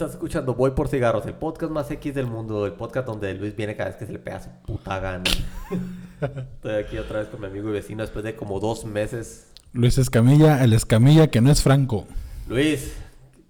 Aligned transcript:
Estás 0.00 0.14
escuchando 0.14 0.54
Voy 0.54 0.70
por 0.70 0.88
Cigarros, 0.88 1.26
el 1.26 1.34
podcast 1.34 1.70
más 1.70 1.90
X 1.90 2.14
del 2.14 2.26
mundo, 2.26 2.64
el 2.64 2.72
podcast 2.72 3.06
donde 3.06 3.34
Luis 3.34 3.54
viene 3.54 3.76
cada 3.76 3.90
vez 3.90 3.98
que 3.98 4.06
se 4.06 4.12
le 4.12 4.18
pega 4.18 4.40
su 4.40 4.48
puta 4.64 4.98
gana. 4.98 5.24
Estoy 6.54 6.72
aquí 6.72 6.96
otra 6.96 7.18
vez 7.18 7.28
con 7.28 7.42
mi 7.42 7.48
amigo 7.48 7.68
y 7.68 7.72
vecino 7.72 8.00
después 8.00 8.24
de 8.24 8.34
como 8.34 8.60
dos 8.60 8.86
meses. 8.86 9.48
Luis 9.74 9.98
Escamilla, 9.98 10.64
el 10.64 10.72
Escamilla 10.72 11.26
que 11.26 11.42
no 11.42 11.50
es 11.50 11.62
Franco. 11.62 12.06
Luis, 12.48 12.94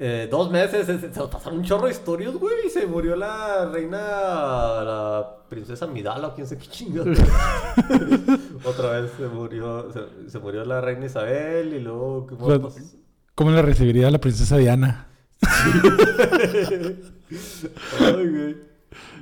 eh, 0.00 0.26
dos 0.28 0.50
meses, 0.50 0.86
se, 0.86 1.08
pasaron 1.28 1.60
un 1.60 1.64
chorro 1.64 1.86
de 1.86 1.92
historias, 1.92 2.34
güey. 2.34 2.68
Se 2.68 2.84
murió 2.84 3.14
la 3.14 3.66
reina, 3.66 3.98
la 3.98 5.36
princesa 5.48 5.86
Midala, 5.86 6.26
o 6.26 6.34
quién 6.34 6.48
sé 6.48 6.58
qué 6.58 6.66
chingada. 6.66 7.12
Otra 8.64 9.00
vez 9.00 9.12
se 9.16 9.28
murió, 9.28 9.92
se, 9.92 10.28
se 10.28 10.38
murió 10.40 10.64
la 10.64 10.80
reina 10.80 11.06
Isabel 11.06 11.74
y 11.74 11.78
luego... 11.78 12.26
¿qué 12.26 12.34
más 12.34 12.58
Pues? 12.58 12.96
¿Cómo 13.36 13.52
le 13.52 13.62
recibiría 13.62 14.10
la 14.10 14.18
princesa 14.18 14.56
Diana? 14.56 15.06
Ay, 18.00 18.28
güey. 18.28 18.56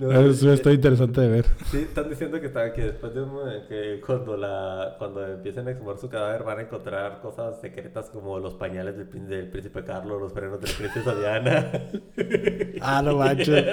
No, 0.00 0.12
Eso 0.30 0.52
está 0.52 0.72
interesante 0.72 1.20
de 1.20 1.28
ver. 1.28 1.44
Sí, 1.70 1.78
están 1.78 2.08
diciendo 2.08 2.40
que, 2.40 2.46
está- 2.46 2.72
que 2.72 2.82
después 2.82 3.14
de 3.14 3.22
un- 3.22 3.66
que 3.68 4.00
cuando 4.06 4.36
la 4.36 4.94
cuando 4.98 5.26
empiecen 5.26 5.66
a 5.68 5.72
exhumar 5.72 5.98
su 5.98 6.08
cadáver 6.08 6.42
van 6.44 6.58
a 6.58 6.62
encontrar 6.62 7.20
cosas 7.20 7.60
secretas 7.60 8.08
como 8.08 8.38
los 8.38 8.54
pañales 8.54 8.96
del, 8.96 9.28
del 9.28 9.50
príncipe 9.50 9.84
Carlos, 9.84 10.20
los 10.22 10.32
frenos 10.32 10.60
de 10.60 10.68
la 10.68 10.74
princesa 10.74 11.14
Diana. 11.14 11.70
Ah, 12.80 13.02
no 13.02 13.16
manches. 13.16 13.64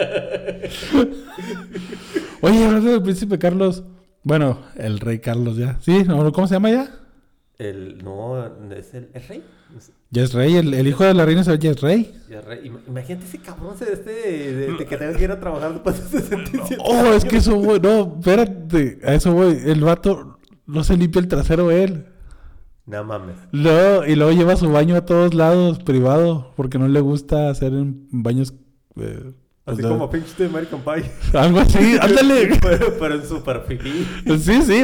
Oye, 2.42 2.66
hablando 2.66 2.92
del 2.92 3.04
príncipe 3.04 3.38
Carlos. 3.40 3.84
Bueno, 4.24 4.60
el 4.76 5.00
rey 5.00 5.20
Carlos 5.20 5.58
ya. 5.58 5.78
¿Sí? 5.82 6.04
¿Cómo 6.06 6.48
se 6.48 6.56
llama 6.56 6.72
ya? 6.72 6.90
El 7.58 8.04
no 8.04 8.46
es 8.76 8.94
el 8.94 9.10
es 9.14 9.28
rey. 9.30 9.44
Ya 10.12 10.24
es 10.24 10.34
rey. 10.34 10.56
El, 10.56 10.74
el 10.74 10.88
hijo 10.88 11.04
de 11.06 11.14
la 11.14 11.26
reina 11.26 11.42
Isabel 11.42 11.60
ya 11.60 11.72
es 11.72 11.82
rey. 11.82 12.14
ya 12.30 12.40
es 12.40 12.46
rey. 12.46 12.60
Ima- 12.66 12.82
Imagínate 12.88 13.26
ese 13.26 13.38
cabrón 13.40 13.76
ese 13.76 13.94
este 13.94 14.12
de, 14.12 14.74
de 14.74 14.86
que 14.86 14.98
tenga 14.98 15.14
que 15.18 15.24
ir 15.24 15.32
a 15.32 15.40
trabajar 15.40 15.72
después 15.74 16.12
de 16.12 16.20
67 16.22 16.78
Oh, 16.84 17.14
es 17.14 17.24
que 17.26 17.38
eso 17.38 17.56
voy. 17.58 17.80
No, 17.80 18.16
espérate. 18.20 19.00
A 19.04 19.14
eso 19.14 19.34
voy. 19.34 19.58
El 19.66 19.82
vato 19.82 20.40
no 20.66 20.84
se 20.84 20.98
limpia 20.98 21.20
el 21.22 21.28
trasero 21.28 21.72
él. 21.72 22.08
No 22.86 23.04
mames. 23.04 23.36
Luego, 23.52 24.06
y 24.06 24.16
luego 24.16 24.32
lleva 24.34 24.56
su 24.58 24.70
baño 24.72 24.96
a 24.96 25.06
todos 25.06 25.34
lados, 25.34 25.80
privado, 25.80 26.52
porque 26.56 26.78
no 26.78 26.88
le 26.88 27.00
gusta 27.00 27.50
hacer 27.50 27.74
en 27.74 28.08
baños. 28.12 28.54
eh, 28.98 29.32
Así 29.68 29.80
o 29.80 29.88
sea, 29.88 29.90
como 29.90 30.10
pinche 30.12 30.32
de 30.38 30.46
American 30.46 30.82
Pie. 30.82 31.12
Algo 31.40 31.60
así, 31.60 31.98
ándale. 32.02 32.58
pero, 32.62 32.94
pero 33.00 33.16
en 33.16 33.28
super 33.28 33.64
fifí. 33.68 34.08
sí, 34.40 34.62
sí, 34.62 34.84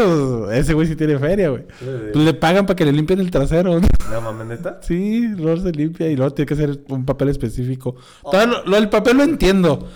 ese 0.54 0.74
güey 0.74 0.88
sí 0.88 0.96
tiene 0.96 1.20
feria, 1.20 1.50
güey. 1.50 1.64
Pues 2.12 2.26
le 2.26 2.34
pagan 2.34 2.66
para 2.66 2.76
que 2.76 2.86
le 2.86 2.92
limpien 2.92 3.20
el 3.20 3.30
trasero. 3.30 3.80
No 4.12 4.22
mames, 4.22 4.48
neta. 4.48 4.80
Sí, 4.82 5.28
luego 5.38 5.62
se 5.62 5.72
limpia 5.72 6.10
y 6.10 6.16
luego 6.16 6.34
tiene 6.34 6.48
que 6.48 6.54
hacer 6.56 6.80
un 6.90 7.06
papel 7.06 7.30
específico. 7.30 7.96
Todo 8.24 8.46
lo, 8.48 8.66
lo 8.66 8.76
del 8.76 8.90
papel 8.90 9.18
lo 9.18 9.24
entiendo. 9.24 9.88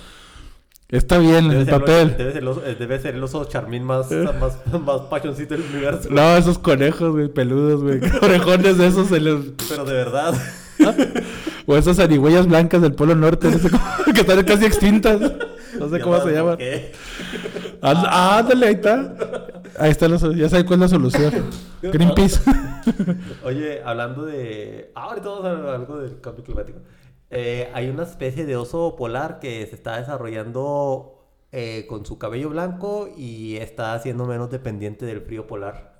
Está 0.87 1.17
bien 1.17 1.49
Debe 1.49 1.61
el 1.63 1.67
el- 1.67 1.79
papel. 1.79 2.15
debe, 2.15 2.31
ser 2.31 2.41
el 2.43 2.47
oso, 2.47 2.63
eh, 2.63 2.75
debe 2.77 2.99
ser 2.99 3.15
el 3.15 3.23
oso 3.23 3.43
charmín 3.45 3.83
más, 3.83 4.11
más, 4.11 4.59
más 4.85 5.01
pachoncito 5.09 5.55
del 5.55 5.63
universo. 5.73 6.09
No, 6.11 6.37
esos 6.37 6.59
conejos, 6.59 7.11
güey, 7.11 7.27
peludos, 7.27 7.81
güey. 7.81 7.99
Orejones 8.21 8.77
de 8.77 8.85
esos 8.87 9.07
se 9.07 9.19
les... 9.19 9.35
Pero 9.67 9.83
de 9.83 9.93
verdad. 9.93 10.35
O 11.65 11.75
esas 11.75 11.97
zarigüeyas 11.97 12.47
blancas 12.47 12.81
del 12.81 12.93
Polo 12.93 13.15
Norte, 13.15 13.49
no 13.49 13.57
sé 13.57 13.69
cómo- 13.69 13.83
que 14.13 14.21
están 14.21 14.43
casi 14.43 14.65
extintas. 14.65 15.19
No 15.79 15.89
sé 15.89 15.99
cómo 15.99 16.19
se 16.21 16.31
llaman. 16.31 16.51
¿por 16.51 16.57
qué? 16.59 16.91
Ánd- 17.81 18.07
ah, 18.09 18.37
Ándale, 18.39 18.67
ahí 18.67 18.73
está. 18.75 19.15
Ahí 19.77 19.91
está 19.91 20.07
la 20.07 20.17
solución. 20.19 20.41
Ya 20.43 20.49
sabes 20.49 20.65
cuál 20.65 20.83
es 20.83 20.91
la 20.91 20.97
solución. 20.97 21.33
Greenpeace. 21.81 22.39
Oye, 23.43 23.81
hablando 23.83 24.25
de. 24.25 24.91
Ah, 24.95 25.05
ahorita 25.09 25.27
vamos 25.29 25.45
a 25.45 25.51
hablar 25.51 25.75
algo 25.75 25.97
del 25.97 26.21
cambio 26.21 26.43
climático. 26.43 26.79
Eh, 27.29 27.69
hay 27.73 27.89
una 27.89 28.03
especie 28.03 28.45
de 28.45 28.55
oso 28.55 28.95
polar 28.95 29.39
que 29.39 29.65
se 29.67 29.75
está 29.75 29.97
desarrollando 29.97 31.25
eh, 31.51 31.85
con 31.89 32.05
su 32.05 32.17
cabello 32.17 32.49
blanco 32.49 33.09
y 33.17 33.57
está 33.57 33.97
siendo 33.99 34.25
menos 34.25 34.49
dependiente 34.51 35.05
del 35.05 35.21
frío 35.21 35.47
polar. 35.47 35.95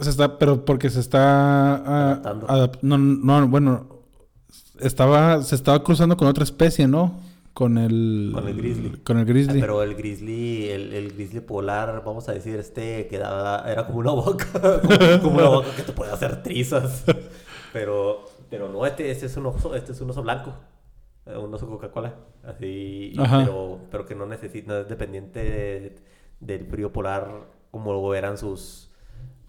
Se 0.00 0.10
está, 0.10 0.38
pero 0.38 0.64
porque 0.64 0.88
se 0.90 1.00
está 1.00 1.74
ah, 1.76 2.04
Adaptando. 2.12 2.46
adap- 2.46 2.78
no, 2.82 2.96
no, 2.98 3.48
bueno, 3.48 3.99
estaba, 4.82 5.42
se 5.42 5.54
estaba 5.54 5.82
cruzando 5.82 6.16
con 6.16 6.28
otra 6.28 6.44
especie, 6.44 6.86
¿no? 6.88 7.18
Con 7.52 7.78
el, 7.78 8.30
Con 8.32 8.46
el 8.48 8.56
grizzly. 8.56 8.90
Con 9.04 9.18
el 9.18 9.24
grizzly. 9.24 9.60
Pero 9.60 9.82
el 9.82 9.94
grizzly, 9.96 10.68
el, 10.68 10.92
el 10.92 11.12
grizzly 11.12 11.40
polar, 11.40 12.02
vamos 12.06 12.28
a 12.28 12.32
decir, 12.32 12.56
este 12.58 13.06
quedaba, 13.08 13.64
era 13.70 13.86
como 13.86 13.98
una 13.98 14.12
boca, 14.12 14.46
como, 14.82 15.20
como 15.22 15.36
una 15.38 15.48
boca 15.48 15.68
que 15.76 15.82
te 15.82 15.92
puede 15.92 16.12
hacer 16.12 16.42
trizas. 16.42 17.04
Pero, 17.72 18.24
pero 18.50 18.68
no, 18.68 18.84
este, 18.84 19.12
este 19.12 19.26
es 19.26 19.36
un 19.36 19.46
oso, 19.46 19.76
este 19.76 19.92
es 19.92 20.00
un 20.00 20.10
oso 20.10 20.22
blanco, 20.24 20.52
eh, 21.24 21.36
un 21.36 21.54
oso 21.54 21.68
Coca-Cola, 21.68 22.16
así, 22.42 23.14
Ajá. 23.16 23.44
pero, 23.44 23.78
pero 23.92 24.06
que 24.06 24.16
no 24.16 24.26
necesita, 24.26 24.72
no 24.72 24.78
es 24.80 24.88
dependiente 24.88 25.38
de- 25.38 25.96
del 26.40 26.66
frío 26.66 26.92
polar 26.92 27.30
como 27.70 27.92
lo 27.92 28.12
eran 28.16 28.36
sus. 28.38 28.89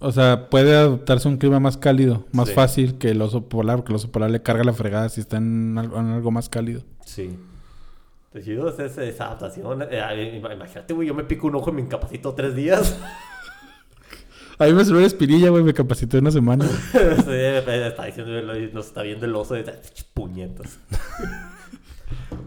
O 0.03 0.11
sea, 0.11 0.49
puede 0.49 0.75
adaptarse 0.75 1.27
a 1.27 1.31
un 1.31 1.37
clima 1.37 1.59
más 1.59 1.77
cálido, 1.77 2.25
más 2.31 2.49
Sí. 2.49 2.55
fácil 2.55 2.97
que 2.97 3.11
el 3.11 3.21
oso 3.21 3.47
polar, 3.47 3.77
porque 3.77 3.91
el 3.91 3.97
oso 3.97 4.11
polar 4.11 4.31
le 4.31 4.41
carga 4.41 4.63
la 4.63 4.73
fregada 4.73 5.07
si 5.09 5.21
está 5.21 5.37
en 5.37 5.77
algo, 5.77 5.99
en 5.99 6.07
algo 6.07 6.31
más 6.31 6.49
cálido. 6.49 6.81
Sí. 7.05 7.37
Chido 8.43 8.69
es 8.69 8.97
esa, 8.97 9.25
adaptación. 9.25 9.83
Eh, 9.91 10.41
imagínate, 10.53 10.93
güey, 10.93 11.07
yo 11.07 11.13
me 11.13 11.23
pico 11.23 11.47
un 11.47 11.55
ojo 11.55 11.69
y 11.69 11.73
me 11.73 11.81
incapacito 11.81 12.33
tres 12.33 12.55
días. 12.55 12.97
A 14.57 14.65
mí 14.65 14.73
me 14.73 14.85
subió 14.85 15.01
la 15.01 15.07
espinilla, 15.07 15.49
güey, 15.49 15.63
me 15.63 15.73
capacité 15.73 16.19
una 16.19 16.31
semana. 16.31 16.65
Sí, 16.93 17.31
está 17.31 18.05
diciendo, 18.05 18.41
nos 18.73 18.87
está 18.87 19.01
viendo 19.01 19.25
el 19.25 19.35
oso 19.35 19.55
de 19.55 19.63
puñetas. 20.13 20.79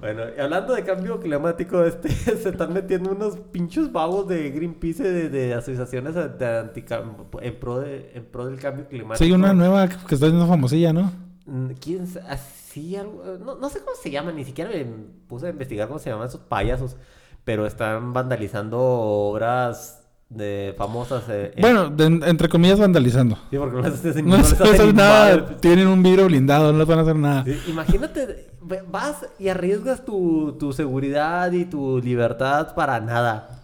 bueno, 0.00 0.22
y 0.36 0.40
hablando 0.40 0.74
de 0.74 0.82
cambio 0.84 1.18
climático, 1.18 1.82
este, 1.84 2.08
se 2.10 2.48
están 2.50 2.72
metiendo 2.72 3.10
unos 3.12 3.36
pinchos 3.52 3.90
vagos 3.92 4.28
de 4.28 4.50
Greenpeace 4.50 5.02
de, 5.02 5.28
de 5.28 5.54
asociaciones 5.54 6.14
de 6.14 6.70
en 7.42 7.60
pro 7.60 7.80
de, 7.80 8.10
en 8.14 8.24
pro 8.26 8.46
del 8.46 8.58
cambio 8.58 8.86
climático. 8.88 9.24
Sí, 9.24 9.32
una 9.32 9.52
nueva 9.52 9.88
que 9.88 10.14
está 10.14 10.26
haciendo 10.26 10.46
famosilla, 10.46 10.92
¿no? 10.92 11.12
Mm, 11.46 11.70
¿Quién 11.80 12.06
así 12.28 12.96
algo? 12.96 13.22
No, 13.44 13.56
no 13.56 13.68
sé 13.68 13.78
cómo 13.80 13.96
se 14.02 14.10
llaman, 14.10 14.36
ni 14.36 14.44
siquiera 14.44 14.70
me 14.70 14.84
puse 15.28 15.46
a 15.46 15.50
investigar 15.50 15.88
cómo 15.88 15.98
se 15.98 16.10
llaman 16.10 16.28
esos 16.28 16.40
payasos, 16.40 16.96
pero 17.44 17.66
están 17.66 18.12
vandalizando 18.12 18.78
obras 18.80 20.00
de 20.30 20.74
famosas. 20.76 21.24
eh, 21.28 21.52
en- 21.54 21.60
Bueno, 21.62 21.90
de- 21.90 22.28
entre 22.28 22.48
comillas 22.48 22.80
vandalizando. 22.80 23.36
sí, 23.50 23.58
porque 23.58 23.76
no 23.76 23.82
les 23.82 24.04
No, 24.16 24.22
no 24.30 24.36
les 24.38 24.60
hacen 24.60 24.96
nada, 24.96 25.36
madre. 25.36 25.56
tienen 25.60 25.86
un 25.86 26.02
vidrio 26.02 26.26
blindado, 26.26 26.72
no 26.72 26.78
les 26.78 26.88
van 26.88 26.98
a 26.98 27.02
hacer 27.02 27.16
nada. 27.16 27.44
Sí, 27.44 27.60
Imagínate, 27.68 28.53
vas 28.90 29.26
y 29.38 29.48
arriesgas 29.48 30.04
tu, 30.04 30.56
tu 30.58 30.72
seguridad 30.72 31.52
y 31.52 31.64
tu 31.64 31.98
libertad 32.00 32.74
para 32.74 33.00
nada. 33.00 33.60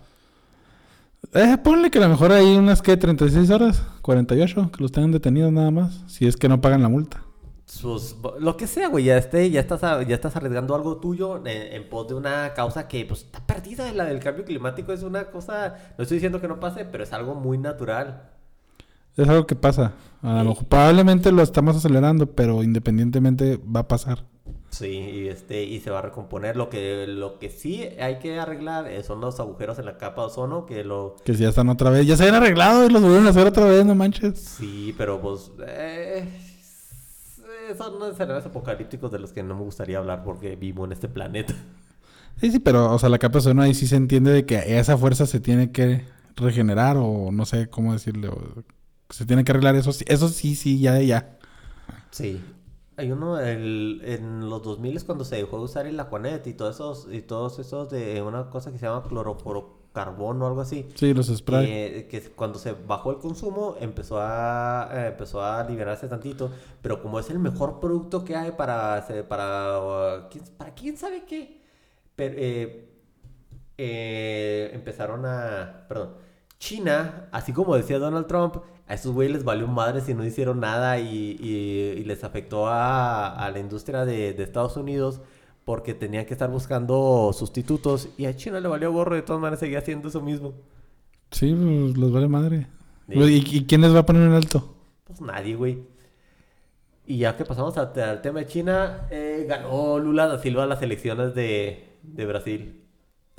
Eh, 1.35 1.59
ponle 1.63 1.91
que 1.91 1.99
a 1.99 2.03
lo 2.03 2.09
mejor 2.09 2.33
hay 2.33 2.57
unas 2.57 2.83
que 2.83 2.97
36 2.97 3.51
horas, 3.51 3.83
48, 4.03 4.71
que 4.73 4.83
los 4.83 4.91
tengan 4.91 5.13
detenidos 5.13 5.53
nada 5.53 5.71
más, 5.71 6.03
si 6.09 6.27
es 6.27 6.37
que 6.37 6.49
no 6.49 6.61
pagan 6.61 6.83
la 6.83 6.89
multa. 6.89 7.23
Sus- 7.67 8.17
lo 8.41 8.57
que 8.57 8.67
sea, 8.67 8.89
güey, 8.89 9.05
ya, 9.05 9.17
esté, 9.17 9.49
ya, 9.51 9.61
estás, 9.61 9.81
ya 10.07 10.15
estás 10.15 10.35
arriesgando 10.35 10.75
algo 10.75 10.97
tuyo 10.97 11.37
en, 11.37 11.47
en 11.47 11.89
pos 11.89 12.09
de 12.09 12.15
una 12.15 12.53
causa 12.55 12.89
que 12.89 13.05
pues 13.05 13.21
está 13.23 13.47
perdida. 13.47 13.93
La 13.93 14.05
del 14.07 14.19
cambio 14.19 14.45
climático 14.45 14.93
es 14.93 15.05
una 15.05 15.27
cosa, 15.31 15.77
no 15.97 16.03
estoy 16.03 16.17
diciendo 16.17 16.41
que 16.41 16.49
no 16.49 16.59
pase, 16.59 16.85
pero 16.85 17.05
es 17.05 17.13
algo 17.13 17.35
muy 17.37 17.59
natural. 17.59 18.29
Es 19.17 19.29
algo 19.29 19.47
que 19.47 19.55
pasa. 19.55 19.93
A 20.23 20.43
lo 20.43 20.51
mejor- 20.51 20.67
probablemente 20.67 21.31
lo 21.31 21.43
estamos 21.43 21.77
acelerando, 21.77 22.27
pero 22.27 22.63
independientemente 22.65 23.57
va 23.59 23.81
a 23.81 23.89
pasar. 23.89 24.25
Sí, 24.71 24.87
y, 24.87 25.29
este, 25.29 25.65
y 25.65 25.81
se 25.81 25.91
va 25.91 25.99
a 25.99 26.03
recomponer. 26.03 26.57
Lo 26.57 26.71
que, 26.71 27.07
lo 27.09 27.39
que 27.39 27.51
sí 27.51 27.83
hay 28.01 28.19
que 28.19 28.39
arreglar 28.39 28.87
eh, 28.89 29.03
son 29.03 29.21
los 29.21 29.39
agujeros 29.41 29.79
en 29.79 29.87
la 29.87 29.99
capa 29.99 30.23
de 30.23 30.29
ozono, 30.29 30.65
que 30.67 30.85
lo... 30.85 31.17
Que 31.25 31.35
si 31.35 31.43
ya 31.43 31.49
están 31.51 31.69
otra 31.69 31.91
vez. 31.91 32.07
Ya 32.07 32.17
se 32.17 32.23
habían 32.23 32.43
arreglado 32.43 32.87
y 32.87 32.89
los 32.91 33.03
volvieron 33.03 33.27
a 33.27 33.31
hacer 33.31 33.47
otra 33.47 33.65
vez, 33.67 33.85
no 33.85 33.95
manches. 33.95 34.39
Sí, 34.39 34.95
pero 34.97 35.21
pues... 35.21 35.51
eh, 35.67 36.29
son 37.77 37.97
unos 37.97 38.13
escenarios 38.13 38.47
apocalípticos 38.47 39.11
de 39.13 39.19
los 39.19 39.33
que 39.33 39.43
no 39.43 39.55
me 39.55 39.63
gustaría 39.63 39.99
hablar 39.99 40.25
porque 40.25 40.57
vivo 40.57 40.85
en 40.85 40.93
este 40.93 41.09
planeta. 41.09 41.55
Sí, 42.41 42.51
sí, 42.51 42.59
pero, 42.59 42.93
o 42.95 42.99
sea, 42.99 43.09
la 43.09 43.19
capa 43.19 43.35
de 43.35 43.39
ozono 43.41 43.63
ahí 43.63 43.75
sí 43.75 43.87
se 43.87 43.97
entiende 43.97 44.33
de 44.33 44.47
que 44.47 44.79
esa 44.79 44.97
fuerza 44.97 45.27
se 45.27 45.41
tiene 45.41 45.73
que 45.73 46.05
regenerar 46.37 46.97
o 46.97 47.31
no 47.33 47.45
sé 47.45 47.69
cómo 47.69 47.93
decirle. 47.93 48.29
o- 48.29 48.63
se 49.11 49.27
tiene 49.27 49.43
que 49.45 49.51
arreglar 49.53 49.75
eso. 49.77 49.93
sí- 49.93 50.05
Eso 50.09 50.29
sí, 50.29 50.55
sí, 50.55 50.79
ya, 50.81 51.01
ya. 51.01 51.37
Sí. 52.13 52.41
Hay 53.01 53.11
uno 53.13 53.41
el, 53.41 54.03
en 54.05 54.51
los 54.51 54.63
2000 54.63 54.99
es 54.99 55.05
cuando 55.05 55.25
se 55.25 55.37
dejó 55.37 55.57
de 55.57 55.65
usar 55.65 55.87
el 55.87 55.99
Aquanet 55.99 56.47
y 56.47 56.53
todos 56.53 56.75
esos, 56.75 57.09
y 57.11 57.23
todos 57.23 57.59
esos 57.59 57.89
de 57.89 58.21
una 58.21 58.51
cosa 58.51 58.71
que 58.71 58.79
se 58.79 58.85
llama 58.85 59.03
cloroforocarbono 59.09 60.45
o 60.45 60.49
algo 60.49 60.61
así. 60.61 60.87
Sí, 60.97 61.15
los 61.15 61.29
spray. 61.29 61.67
Eh, 61.67 62.09
que 62.11 62.21
cuando 62.33 62.59
se 62.59 62.73
bajó 62.73 63.13
el 63.13 63.17
consumo 63.17 63.77
empezó 63.81 64.21
a 64.21 64.91
eh, 64.93 65.07
empezó 65.09 65.43
a 65.43 65.65
liberarse 65.65 66.09
tantito 66.09 66.51
pero 66.83 67.01
como 67.01 67.19
es 67.19 67.31
el 67.31 67.39
mejor 67.39 67.81
producto 67.81 68.23
que 68.23 68.37
hay 68.37 68.53
para 68.53 69.07
para 69.29 70.29
¿quién, 70.31 70.45
para 70.59 70.75
quién 70.75 70.97
sabe 70.99 71.25
qué 71.25 71.63
pero, 72.15 72.35
eh, 72.37 72.89
eh, 73.79 74.71
empezaron 74.75 75.25
a 75.25 75.87
perdón 75.89 76.17
China 76.59 77.29
así 77.33 77.55
como 77.55 77.75
decía 77.77 77.99
Donald 77.99 78.27
Trump 78.27 78.57
a 78.91 78.95
esos 78.95 79.13
güeyes 79.15 79.33
les 79.33 79.45
valió 79.45 79.67
madre 79.69 80.01
si 80.01 80.15
no 80.15 80.25
hicieron 80.25 80.61
nada 80.61 80.99
y, 80.99 81.37
y- 81.41 82.01
y 82.01 82.05
les 82.05 82.25
afectó 82.25 82.67
a, 82.67 83.29
a 83.47 83.51
la 83.51 83.59
industria 83.61 84.05
de, 84.05 84.33
de 84.35 84.43
Estados 84.43 84.77
Unidos 84.77 85.21
porque 85.65 85.95
tenían 85.95 86.27
que 86.27 86.35
estar 86.35 86.51
buscando 86.51 87.31
sustitutos 87.33 88.09
y 88.19 88.27
a 88.27 88.35
China 88.37 88.59
le 88.61 88.69
valió 88.69 88.93
gorro 88.93 89.15
de 89.15 89.23
todas 89.23 89.41
maneras 89.41 89.61
seguía 89.61 89.79
haciendo 89.79 90.09
eso 90.09 90.21
mismo. 90.21 90.55
Sí, 91.31 91.55
pues 91.55 91.97
los 91.97 92.11
vale 92.13 92.27
madre. 92.29 92.67
Sí. 93.09 93.19
¿Y, 93.19 93.57
y 93.59 93.65
quién 93.67 93.81
les 93.83 93.95
va 93.95 94.01
a 94.01 94.07
poner 94.07 94.23
en 94.23 94.33
alto? 94.35 94.75
Pues 95.05 95.21
nadie, 95.21 95.55
güey. 95.55 95.79
Y 97.07 97.19
ya 97.19 97.37
que 97.37 97.45
pasamos 97.45 97.77
al, 97.77 97.93
al 98.01 98.23
tema 98.23 98.41
de 98.41 98.47
China, 98.47 99.07
eh, 99.11 99.45
ganó 99.49 99.99
Lula 99.99 100.27
da 100.29 100.39
Silva 100.39 100.67
las 100.67 100.83
elecciones 100.83 101.35
de, 101.35 101.99
de 102.03 102.27
Brasil. 102.27 102.85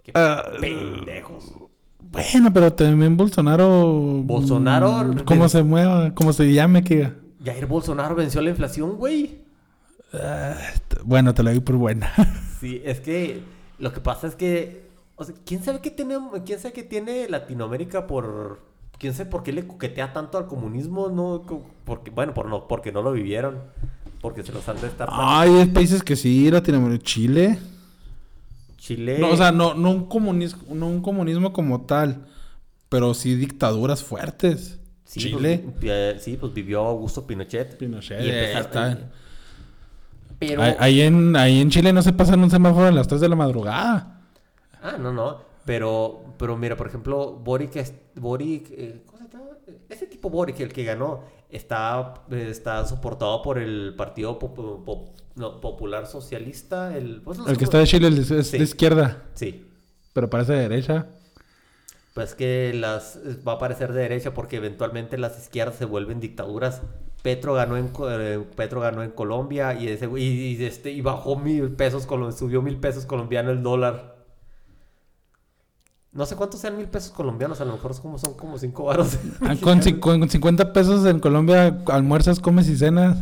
Qué 0.04 0.12
Ah, 0.16 0.44
pendejos. 0.60 1.54
Bueno, 2.12 2.52
pero 2.54 2.74
también 2.74 3.16
Bolsonaro. 3.18 4.24
Bolsonaro- 4.24 5.04
mm, 5.04 5.20
¿Cómo 5.26 5.48
se 5.50 5.64
mueva? 5.64 6.14
¿Cómo 6.14 6.34
se 6.34 6.52
llame? 6.52 6.84
Que... 6.84 7.12
Jair 7.44 7.66
Bolsonaro 7.66 8.16
venció 8.16 8.42
la 8.42 8.50
inflación, 8.50 8.98
güey. 8.98 9.40
Ah, 10.14 10.56
bueno, 11.04 11.34
te 11.34 11.44
lo 11.44 11.52
doy 11.52 11.60
por 11.60 11.76
buena. 11.76 12.12
Sí, 12.62 12.80
es 12.86 13.00
que 13.00 13.42
lo 13.80 13.92
que 13.92 14.02
pasa 14.02 14.28
es 14.28 14.36
que, 14.36 14.84
o 15.16 15.24
sea, 15.24 15.34
¿quién 15.48 15.64
sabe 15.64 15.80
qué 15.80 15.90
tiene, 15.90 16.16
quién 16.46 16.60
sabe 16.60 16.74
qué 16.76 16.84
tiene 16.84 17.28
Latinoamérica 17.28 18.06
por, 18.06 18.60
quién 19.00 19.16
sabe 19.16 19.32
por 19.32 19.42
qué 19.42 19.52
le 19.52 19.66
coquetea 19.66 20.14
tanto 20.14 20.38
al 20.38 20.46
comunismo, 20.46 21.10
no, 21.10 21.44
porque, 21.86 22.12
bueno, 22.12 22.36
por 22.36 22.48
no, 22.48 22.68
porque 22.68 22.92
no 22.92 23.02
lo 23.02 23.14
vivieron, 23.14 23.58
porque 24.22 24.44
se 24.44 24.52
los 24.52 24.70
han 24.70 24.80
de 24.80 24.86
estar 24.86 25.10
Ay, 25.12 25.50
hay 25.56 25.66
países 25.66 26.04
que 26.04 26.16
sí, 26.16 26.52
Latinoamérica. 26.52 27.04
Chile. 27.04 27.58
Chile, 28.96 29.18
No, 29.20 29.30
o 29.30 29.38
sea, 29.38 29.52
no, 29.52 29.74
no, 29.74 29.92
un 29.92 30.06
comunismo, 30.08 30.74
no 30.76 30.88
un 30.88 31.02
comunismo 31.02 31.54
como 31.54 31.86
tal, 31.86 32.26
pero 32.90 33.14
sí 33.14 33.36
dictaduras 33.36 34.04
fuertes. 34.04 34.80
sí, 35.06 35.20
Chile. 35.20 35.62
pues, 35.64 35.80
vi- 35.80 35.90
eh, 35.92 36.18
sí, 36.20 36.38
pues 36.38 36.54
vivió 36.54 36.82
Augusto 36.86 37.26
Pinochet. 37.26 37.78
Pinochet, 37.78 38.22
Y 38.22 38.30
está. 38.30 38.98
Pero, 40.40 40.62
Ahí, 40.64 40.76
ahí 40.80 41.02
en, 41.02 41.36
ahí 41.36 41.62
en 41.62 41.70
Chile 41.70 41.94
no 41.94 42.02
se 42.02 42.14
pasan 42.14 42.42
un 42.44 42.50
semáforo 42.50 42.88
a 42.88 42.92
las 42.92 43.08
3 43.08 43.22
de 43.22 43.30
la 43.30 43.36
madrugada. 43.36 44.22
ah, 44.82 44.98
no, 45.00 45.14
no, 45.14 45.38
pero, 45.66 46.24
pero 46.38 46.58
mira, 46.58 46.76
por 46.76 46.88
ejemplo, 46.88 47.34
Boric, 47.34 47.72
Boric, 48.16 48.68
eh, 48.72 49.04
¿cómo 49.06 49.20
se 49.20 49.30
llama? 49.38 49.46
Ese 49.90 50.08
tipo 50.08 50.30
Boric, 50.32 50.60
el 50.62 50.74
que 50.74 50.84
ganó, 50.84 51.22
está, 51.50 52.16
eh, 52.32 52.48
está 52.50 52.86
soportado 52.88 53.42
por 53.44 53.60
el 53.60 53.94
Partido 53.96 54.40
Pop- 54.40 55.12
no, 55.42 55.60
Popular 55.60 56.08
Socialista, 56.08 56.96
el, 56.96 57.22
pues, 57.22 57.40
El 57.46 57.58
que 57.58 57.66
está 57.66 57.80
de 57.80 57.88
Chile 57.88 58.10
de- 58.10 58.40
es 58.40 58.48
Sí. 58.48 58.58
de 58.58 58.64
izquierda, 58.64 59.24
Sí, 59.34 59.66
pero 60.14 60.30
parece 60.30 60.54
de 60.54 60.60
derecha. 60.70 61.08
pues 62.14 62.36
que 62.36 62.74
las 62.74 63.20
va 63.48 63.54
a 63.54 63.60
parecer 63.60 63.92
de 63.94 64.02
derecha 64.02 64.34
porque 64.34 64.58
eventualmente 64.58 65.18
las 65.18 65.38
izquierdas 65.40 65.76
se 65.78 65.86
vuelven 65.86 66.20
dictaduras. 66.20 66.82
Petro 67.24 67.54
ganó 67.54 67.78
en 67.78 67.92
eh, 68.10 68.44
Petro 68.56 68.82
ganó 68.82 69.04
en 69.04 69.12
Colombia 69.12 69.74
y 69.74 69.88
ese 69.88 70.10
y, 70.18 70.24
y 70.58 70.64
este 70.66 70.92
y 70.92 71.02
bajó 71.02 71.36
mil 71.38 71.70
pesos 71.74 72.04
subió 72.38 72.62
mil 72.62 72.78
pesos 72.78 73.06
colombianos 73.06 73.52
el 73.54 73.64
dólar. 73.64 74.16
No 76.14 76.26
sé 76.26 76.36
cuántos 76.36 76.60
sean 76.60 76.76
mil 76.76 76.88
pesos 76.88 77.12
colombianos, 77.12 77.62
a 77.62 77.66
lo 77.66 77.72
mejor 77.74 77.98
como, 78.02 78.18
son 78.18 78.34
como 78.34 78.58
cinco 78.58 78.84
varos. 78.86 79.18
Ah, 79.42 79.56
con, 79.62 79.80
con 80.02 80.30
50 80.30 80.74
pesos 80.74 81.06
en 81.06 81.20
Colombia 81.22 81.82
almuerzas, 81.88 82.40
comes 82.42 82.68
y 82.68 82.76
cenas. 82.76 83.18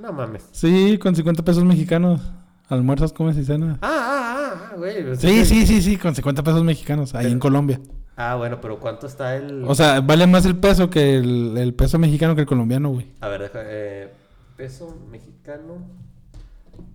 No 0.00 0.12
mames. 0.12 0.48
Sí, 0.52 0.98
con 0.98 1.14
50 1.14 1.42
pesos 1.44 1.64
mexicanos 1.64 2.20
almuerzas, 2.68 3.12
comes 3.12 3.36
y 3.36 3.44
cenas. 3.44 3.78
Ah, 3.82 3.88
ah, 3.90 4.34
ah, 4.36 4.70
ah, 4.72 4.76
güey. 4.76 5.16
Sí, 5.16 5.44
sí, 5.44 5.66
sí, 5.66 5.82
sí, 5.82 5.96
con 5.96 6.14
50 6.14 6.42
pesos 6.42 6.62
mexicanos, 6.62 7.14
ahí 7.14 7.30
en 7.32 7.38
Colombia. 7.38 7.80
Ah, 8.16 8.34
bueno, 8.34 8.60
pero 8.60 8.78
¿cuánto 8.78 9.06
está 9.06 9.36
el...? 9.36 9.64
O 9.64 9.74
sea, 9.74 10.00
vale 10.00 10.26
más 10.26 10.44
el 10.44 10.56
peso 10.56 10.90
que 10.90 11.16
el, 11.16 11.56
el 11.56 11.74
peso 11.74 11.98
mexicano 11.98 12.34
que 12.34 12.42
el 12.42 12.46
colombiano, 12.46 12.90
güey. 12.90 13.06
A 13.20 13.28
ver, 13.28 13.42
deja, 13.42 13.60
eh, 13.64 14.12
peso 14.56 14.98
mexicano 15.10 15.86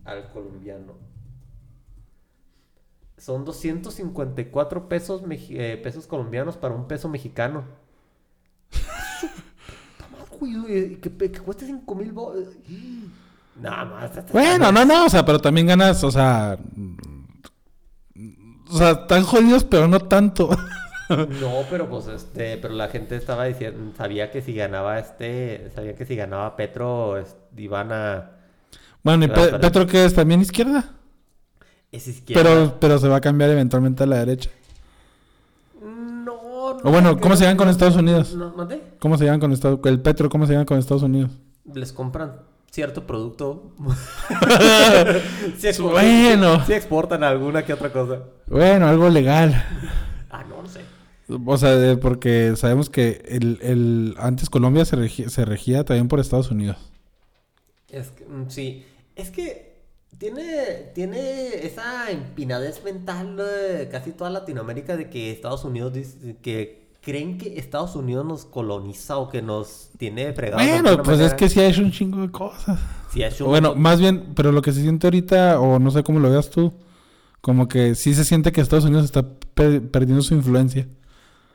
al 0.06 0.30
colombiano. 0.32 0.94
Son 3.18 3.46
254 3.46 4.90
pesos, 4.90 5.24
eh, 5.30 5.80
pesos 5.82 6.08
colombianos 6.08 6.58
para 6.58 6.76
un 6.76 6.88
peso 6.88 7.08
mexicano. 7.08 7.64
Güey, 10.46 10.96
que, 11.02 11.12
que 11.32 11.40
cueste 11.40 11.66
5 11.66 11.96
mil 11.96 12.12
bo- 12.12 12.34
Nada 13.62 13.86
más. 13.86 14.32
Bueno, 14.32 14.72
no, 14.72 14.84
no, 14.86 15.06
o 15.06 15.10
sea, 15.10 15.24
pero 15.26 15.40
también 15.40 15.68
ganas, 15.68 16.04
o 16.04 16.12
sea... 16.12 16.58
O 18.70 18.78
sea, 18.78 18.92
están 18.92 19.24
jodidos, 19.24 19.64
pero 19.64 19.88
no 19.88 20.00
tanto. 20.00 20.50
No, 21.10 21.64
pero 21.70 21.88
pues 21.90 22.08
este, 22.08 22.58
pero 22.58 22.74
la 22.74 22.88
gente 22.88 23.18
estaba 23.18 23.44
diciendo, 23.46 23.94
sabía 23.96 24.32
que 24.32 24.42
si 24.42 24.54
ganaba 24.56 24.98
este, 24.98 25.70
sabía 25.76 25.96
que 25.96 26.06
si 26.06 26.16
ganaba 26.16 26.56
Petro, 26.56 27.18
es- 27.18 27.36
iban 27.58 27.92
a... 27.92 28.32
Bueno, 29.04 29.26
¿y 29.26 29.28
Pe- 29.28 29.60
Petro 29.60 29.86
qué 29.86 30.06
es? 30.06 30.14
¿También 30.14 30.42
izquierda? 30.42 30.92
Es 31.92 32.08
izquierda. 32.08 32.42
Pero, 32.42 32.78
pero 32.80 32.98
se 32.98 33.10
va 33.10 33.18
a 33.18 33.22
cambiar 33.22 33.50
eventualmente 33.52 34.04
a 34.04 34.08
la 34.08 34.20
derecha. 34.20 34.50
O 36.84 36.92
bueno, 36.92 37.18
¿cómo 37.20 37.36
se 37.36 37.42
llevan 37.44 37.58
con 37.58 37.70
Estados 37.70 37.96
Unidos? 37.96 38.36
No, 38.36 38.54
¿mandé? 38.56 38.82
¿Cómo 39.00 39.18
se 39.18 39.24
llevan 39.24 39.40
con 39.40 39.52
Estados 39.54 39.80
El 39.86 40.02
Petro, 40.02 40.30
¿cómo 40.30 40.46
se 40.46 40.52
llevan 40.54 40.66
con 40.66 40.78
Estados 40.78 41.04
Unidos? 41.04 41.32
Les 41.74 41.94
compran 41.94 42.34
cierto 42.72 43.06
producto. 43.08 43.72
sí, 45.58 45.68
exportan, 45.68 46.04
Bueno. 46.06 46.66
sí 46.66 46.74
exportan 46.74 47.24
alguna 47.24 47.64
que 47.64 47.74
otra 47.74 47.92
cosa. 47.92 48.20
Bueno, 48.48 48.88
algo 48.88 49.10
legal. 49.10 49.54
Ah, 50.30 50.44
no, 50.50 50.62
no 50.62 50.68
sé. 50.68 50.82
O 51.46 51.58
sea, 51.58 51.98
porque 52.02 52.54
sabemos 52.58 52.90
que 52.90 53.24
el, 53.28 53.60
el 53.62 54.16
antes 54.20 54.50
Colombia 54.50 54.84
se, 54.86 54.98
regi- 54.98 55.30
se 55.30 55.46
regía 55.46 55.84
también 55.86 56.08
por 56.08 56.20
Estados 56.20 56.52
Unidos. 56.52 56.78
Es 57.90 58.10
que, 58.12 58.26
mm, 58.26 58.50
sí. 58.50 58.86
Es 59.16 59.30
que 59.32 59.73
tiene, 60.24 60.92
tiene 60.96 61.66
esa 61.66 62.10
empinadez 62.10 62.82
mental 62.84 63.36
de 63.36 63.90
casi 63.92 64.12
toda 64.12 64.30
Latinoamérica 64.30 64.96
de 64.96 65.10
que 65.10 65.32
Estados 65.32 65.66
Unidos 65.66 65.92
dice 65.94 66.38
que 66.42 66.84
creen 67.02 67.38
que 67.38 67.60
Estados 67.60 67.98
Unidos 67.98 68.26
nos 68.26 68.46
coloniza 68.46 69.18
o 69.18 69.28
que 69.28 69.42
nos 69.42 69.90
tiene 69.98 70.32
fregados. 70.32 70.66
Bueno, 70.66 71.04
pues 71.04 71.20
es 71.20 71.34
que 71.34 71.50
sí 71.50 71.60
ha 71.60 71.68
hecho 71.68 71.82
un 71.82 71.92
chingo 71.92 72.22
de 72.22 72.32
cosas. 72.32 72.80
Sí 73.12 73.22
ha 73.22 73.28
hecho 73.28 73.48
Bueno, 73.48 73.74
un- 73.74 73.82
más 73.82 74.00
bien, 74.00 74.32
pero 74.34 74.54
lo 74.54 74.62
que 74.62 74.72
se 74.72 74.82
siente 74.82 75.08
ahorita, 75.08 75.60
o 75.60 75.78
no 75.80 75.92
sé 75.92 76.04
cómo 76.04 76.20
lo 76.20 76.30
veas 76.32 76.50
tú, 76.50 76.72
como 77.42 77.68
que 77.68 77.94
sí 77.96 78.14
se 78.14 78.24
siente 78.24 78.54
que 78.54 78.62
Estados 78.62 78.86
Unidos 78.86 79.04
está 79.04 79.28
pe- 79.54 79.82
perdiendo 79.82 80.22
su 80.24 80.36
influencia. 80.36 80.88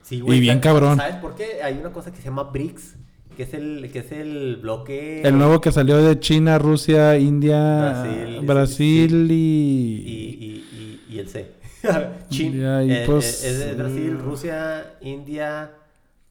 Sí, 0.02 0.16
Y 0.16 0.40
bien 0.40 0.56
¿sabes- 0.56 0.62
cabrón. 0.62 0.96
¿Sabes 0.98 1.16
por 1.16 1.34
qué? 1.34 1.62
Hay 1.62 1.78
una 1.78 1.90
cosa 1.90 2.10
que 2.12 2.18
se 2.18 2.24
llama 2.24 2.42
BRICS, 2.44 2.96
que 3.38 3.44
es 3.44 3.54
el, 3.54 3.88
que 3.92 4.00
es 4.00 4.10
el 4.10 4.56
bloque... 4.56 5.22
El 5.22 5.38
nuevo 5.38 5.60
que 5.60 5.70
salió 5.70 5.96
de 5.98 6.18
China, 6.18 6.58
Rusia, 6.58 7.16
India, 7.16 8.02
Brasil, 8.02 8.40
Brasil, 8.42 9.28
Y, 9.30 9.34
y... 9.36 10.18
y, 10.44 11.00
y, 11.08 11.14
y 11.14 11.18
el 11.20 11.28
C. 11.28 11.46
Chin- 12.30 12.60
Ya, 12.60 12.82
y 12.82 12.90
eh, 12.90 13.02
pues, 13.06 13.44
eh, 13.44 13.70
es 13.70 13.76
Brasil, 13.76 14.16
eh, 14.18 14.22
Rusia, 14.22 14.94
India, 15.02 15.70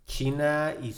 China 0.05 0.73
y... 0.83 0.93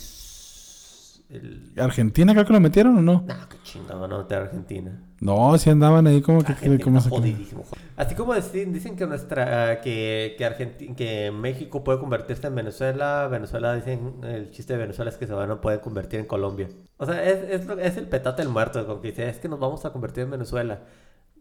El... 1.29 1.71
Argentina 1.77 2.33
creo 2.33 2.45
que 2.45 2.53
lo 2.53 2.59
metieron 2.59 2.97
o 2.97 3.01
no. 3.01 3.23
No, 3.27 3.49
qué 3.49 3.57
chingado, 3.63 4.07
no 4.07 4.17
meter 4.19 4.39
a 4.39 4.41
Argentina. 4.45 5.03
No, 5.21 5.55
sí 5.59 5.69
andaban 5.69 6.07
ahí 6.07 6.21
como 6.21 6.43
que... 6.43 6.53
Argentina 6.53 6.83
como 6.83 7.01
jodidísimo. 7.01 7.63
Así 7.97 8.15
como 8.15 8.33
dicen, 8.33 8.73
dicen 8.73 8.95
que 8.95 9.05
nuestra 9.05 9.79
que, 9.81 10.33
que, 10.37 10.45
Argenti- 10.45 10.95
que 10.95 11.31
México 11.31 11.83
puede 11.83 11.99
convertirse 11.99 12.47
en 12.47 12.55
Venezuela, 12.55 13.27
Venezuela 13.27 13.75
dicen 13.75 14.15
el 14.23 14.49
chiste 14.49 14.73
de 14.73 14.79
Venezuela 14.79 15.11
es 15.11 15.17
que 15.17 15.27
se 15.27 15.33
van 15.33 15.51
a 15.51 15.61
poder 15.61 15.81
convertir 15.81 16.19
en 16.21 16.25
Colombia. 16.25 16.69
O 16.97 17.05
sea, 17.05 17.23
es, 17.23 17.61
es, 17.61 17.67
lo- 17.67 17.77
es 17.77 17.97
el 17.97 18.07
petate 18.07 18.41
del 18.41 18.51
muerto, 18.51 18.83
como 18.87 19.01
que 19.01 19.09
dice, 19.09 19.29
es 19.29 19.37
que 19.37 19.49
nos 19.49 19.59
vamos 19.59 19.85
a 19.85 19.91
convertir 19.91 20.23
en 20.23 20.31
Venezuela 20.31 20.79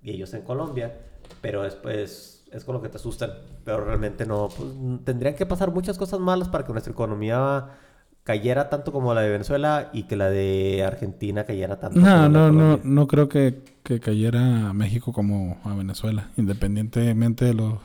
y 0.02 0.10
ellos 0.10 0.34
en 0.34 0.42
Colombia, 0.42 0.96
pero 1.40 1.62
después 1.62 2.44
es 2.50 2.64
con 2.64 2.74
lo 2.74 2.82
que 2.82 2.88
te 2.88 2.96
asustan, 2.96 3.30
pero 3.64 3.84
realmente 3.84 4.26
no, 4.26 4.48
pues, 4.48 4.68
tendrían 5.04 5.34
que 5.34 5.46
pasar 5.46 5.70
muchas 5.72 5.96
cosas 5.96 6.18
malas 6.20 6.48
para 6.48 6.64
que 6.66 6.72
nuestra 6.72 6.92
economía 6.92 7.66
cayera 8.28 8.68
tanto 8.68 8.92
como 8.92 9.14
la 9.14 9.22
de 9.22 9.30
Venezuela 9.30 9.88
y 9.94 10.02
que 10.02 10.14
la 10.14 10.28
de 10.28 10.84
Argentina 10.86 11.44
cayera 11.44 11.80
tanto 11.80 11.98
como 11.98 12.06
No, 12.06 12.22
de 12.24 12.28
no, 12.28 12.52
no, 12.52 12.80
no 12.84 13.06
creo 13.06 13.26
que, 13.26 13.62
que 13.82 14.00
cayera 14.00 14.68
a 14.68 14.74
México 14.74 15.14
como 15.14 15.58
a 15.64 15.72
Venezuela, 15.74 16.28
independientemente 16.36 17.46
de 17.46 17.54
los 17.54 17.78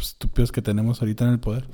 estúpidos 0.00 0.50
que 0.50 0.62
tenemos 0.62 1.02
ahorita 1.02 1.24
en 1.24 1.32
el 1.32 1.40
poder. 1.40 1.66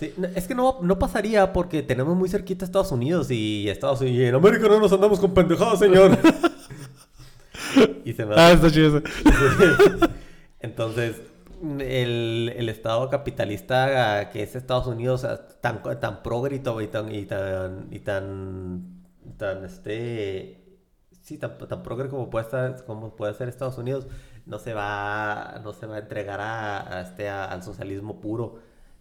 Sí, 0.00 0.14
es 0.34 0.46
que 0.46 0.54
no, 0.54 0.78
no 0.80 0.98
pasaría 0.98 1.52
porque 1.52 1.82
tenemos 1.82 2.16
muy 2.16 2.30
cerquita 2.30 2.64
a 2.64 2.66
Estados 2.66 2.92
Unidos 2.92 3.30
y 3.30 3.68
Estados 3.68 4.00
Unidos 4.00 4.20
y 4.20 4.24
en 4.24 4.34
América 4.36 4.66
no 4.66 4.80
nos 4.80 4.90
andamos 4.94 5.20
con 5.20 5.34
pendejadas, 5.34 5.80
señor. 5.80 6.16
y 8.06 8.14
se 8.14 8.24
me 8.24 8.36
Ah, 8.38 8.52
está 8.52 8.70
chido. 8.70 9.02
Entonces, 10.60 11.16
el, 11.80 12.52
el 12.56 12.68
estado 12.68 13.08
capitalista 13.08 14.30
que 14.30 14.42
es 14.42 14.54
Estados 14.54 14.86
Unidos, 14.86 15.26
tan, 15.60 15.82
tan 16.00 16.22
progre 16.22 16.56
y 16.56 16.58
tan, 16.60 16.82
y 16.82 17.26
tan, 17.26 17.88
y 17.90 17.98
tan, 18.00 19.04
tan, 19.36 19.64
este, 19.64 20.78
sí, 21.22 21.38
tan, 21.38 21.56
progre 21.82 22.08
como 22.08 22.30
puede, 22.30 22.44
estar, 22.44 22.84
como 22.84 23.16
puede 23.16 23.34
ser 23.34 23.48
Estados 23.48 23.78
Unidos, 23.78 24.06
no 24.46 24.58
se 24.58 24.74
va, 24.74 25.60
no 25.62 25.72
se 25.72 25.86
va 25.86 25.96
a 25.96 25.98
entregar 26.00 26.40
a, 26.40 27.00
este, 27.00 27.28
al 27.28 27.62
socialismo 27.62 28.20
puro. 28.20 28.60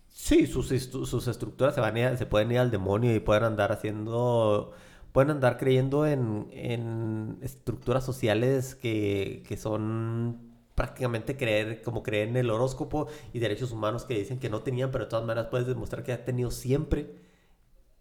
Sí, 0.10 0.48
sus, 0.48 0.68
sus 0.68 1.28
estructuras 1.28 1.76
se, 1.76 1.82
van 1.82 1.98
a 1.98 2.18
se 2.18 2.26
pueden 2.26 2.52
ir 2.52 2.60
al 2.60 2.72
demonio 2.72 3.16
y 3.16 3.20
pueden 3.20 3.44
andar 3.44 3.72
haciendo, 3.72 4.72
pueden 5.12 5.32
andar 5.32 5.58
creyendo 5.58 6.06
en, 6.06 6.48
en 6.52 7.40
estructuras 7.42 8.06
sociales 8.06 8.76
que, 8.76 9.44
que 9.48 9.58
son 9.58 10.53
prácticamente 10.76 11.38
creer, 11.38 11.82
como 11.82 12.04
creer 12.04 12.30
en 12.30 12.38
el 12.38 12.50
horóscopo 12.50 13.08
y 13.32 13.40
derechos 13.40 13.72
humanos 13.72 14.06
que 14.06 14.18
dicen 14.18 14.40
que 14.40 14.50
no 14.50 14.62
tenían, 14.62 14.92
pero 14.92 15.06
de 15.06 15.10
todas 15.10 15.26
maneras 15.26 15.50
puedes 15.50 15.68
demostrar 15.68 16.04
que 16.04 16.14
ha 16.14 16.26
tenido 16.26 16.52
siempre 16.52 17.16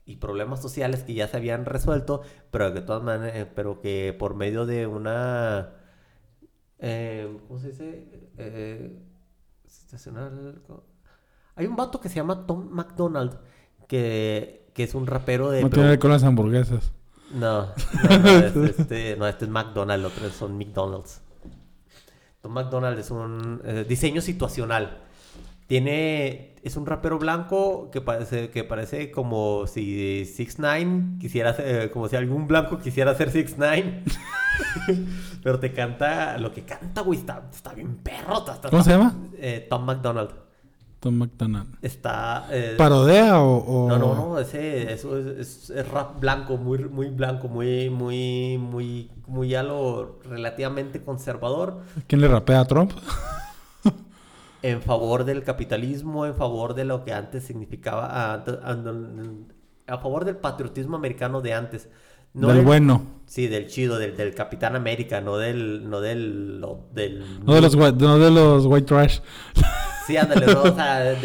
y 0.05 0.17
problemas 0.17 0.61
sociales 0.61 1.05
que 1.05 1.15
ya 1.15 1.29
se 1.29 1.37
habían 1.37 1.65
resuelto, 1.65 2.23
pero 2.51 2.71
de 2.71 2.81
todas 2.81 3.03
maneras, 3.03 3.37
eh, 3.37 3.47
pero 3.55 3.81
que 3.81 4.15
por 4.19 4.35
medio 4.35 4.67
de 4.67 4.87
una, 4.87 5.71
eh, 6.79 7.39
¿cómo 7.47 7.61
se 7.61 7.69
dice? 7.69 8.09
Eh, 8.39 8.99
hay 11.55 11.67
un 11.67 11.77
vato 11.77 12.01
que 12.01 12.09
se 12.09 12.17
llama 12.17 12.47
Tom 12.47 12.69
McDonald, 12.71 13.39
que, 13.87 14.71
que 14.75 14.85
es 14.85 14.95
un 14.95 15.07
rapero 15.07 15.51
de... 15.51 15.63
No 15.63 15.71
tiene 15.71 15.85
que 15.85 15.91
ver 15.91 15.99
con 15.99 16.11
las 16.11 16.25
hamburguesas. 16.25 16.93
No, 17.33 17.67
no, 17.67 18.19
no, 18.19 18.65
este, 18.65 19.17
no, 19.19 19.27
este 19.27 19.45
es 19.45 19.51
McDonald's, 19.51 20.07
otros 20.07 20.33
son 20.33 20.57
McDonald's. 20.57 21.23
Tom 22.43 22.53
McDonald 22.53 22.99
es 22.99 23.11
un 23.11 23.63
eh, 23.65 23.87
diseño 23.89 24.21
situacional. 24.21 24.99
Tiene, 25.69 26.57
es 26.65 26.77
un 26.77 26.85
rapero 26.85 27.19
blanco 27.19 27.89
que 27.91 28.01
parece, 28.01 28.51
que 28.51 28.65
parece 28.65 29.13
como 29.13 29.67
si 29.69 30.27
6 30.27 30.57
9 30.59 31.19
quisiera 31.21 31.55
ser, 31.55 31.91
como 31.93 32.09
si 32.09 32.17
algún 32.17 32.49
blanco 32.49 32.79
quisiera 32.79 33.15
ser 33.15 33.31
6 33.31 33.55
9 33.57 34.03
Pero 35.43 35.61
te 35.61 35.73
canta, 35.73 36.37
lo 36.39 36.53
que 36.53 36.65
canta, 36.65 37.01
güey, 37.03 37.21
está, 37.21 37.49
está 37.51 37.73
bien 37.75 37.97
perro. 37.99 38.45
¿Cómo 38.69 38.83
se 38.83 38.91
llama? 38.91 39.15
Eh, 39.39 39.67
Tom 39.71 39.85
McDonald. 39.85 40.31
Tom 41.03 41.17
McDonald. 41.17 41.67
Está. 41.83 42.47
Eh, 42.53 42.77
¿Parodea 42.79 43.41
o, 43.41 43.89
No, 43.89 43.99
no, 43.99 44.15
no. 44.15 44.39
Ese, 44.39 44.93
eso 44.93 45.19
es, 45.19 45.69
es, 45.69 45.89
rap 45.89 46.21
blanco, 46.21 46.57
muy, 46.57 46.79
muy 46.79 47.09
blanco, 47.09 47.49
muy, 47.49 47.91
muy, 47.91 48.57
muy, 48.57 49.11
muy 49.27 49.49
ya 49.49 49.65
lo 49.65 50.21
relativamente 50.23 51.03
conservador. 51.03 51.81
¿Quién 52.07 52.21
le 52.21 52.29
rapea 52.29 52.61
a 52.61 52.67
Trump? 52.67 52.93
en 54.63 54.81
favor 54.81 55.25
del 55.25 55.43
capitalismo, 55.43 56.25
en 56.25 56.37
favor 56.37 56.75
de 56.75 56.85
lo 56.85 57.05
que 57.05 57.13
antes 57.13 57.43
significaba. 57.43 58.07
A, 58.07 58.45
a, 59.89 59.99
favor 59.99 60.25
del 60.25 60.37
patriotismo 60.37 60.95
americano 60.95 61.41
de 61.41 61.55
antes. 61.55 61.89
No 62.33 62.47
del, 62.47 62.65
bueno. 62.65 63.03
Sí, 63.27 63.49
del 63.49 63.67
chido, 63.67 63.99
del, 63.99 64.17
del 64.17 64.37
Capitán 64.37 64.77
América, 64.77 65.21
no 65.21 65.37
del. 65.37 65.91
No 65.91 66.01
del. 66.01 66.65
del 66.93 67.45
no, 67.45 67.55
de 67.55 67.61
los, 67.61 67.77
no 67.77 68.19
de 68.21 68.31
los 68.31 68.67
white 68.67 68.87
trash. 68.87 69.19
Sí, 70.07 70.17
ándale, 70.17 70.47
¿no? 70.47 70.63
O 70.63 70.75
sea, 70.75 71.17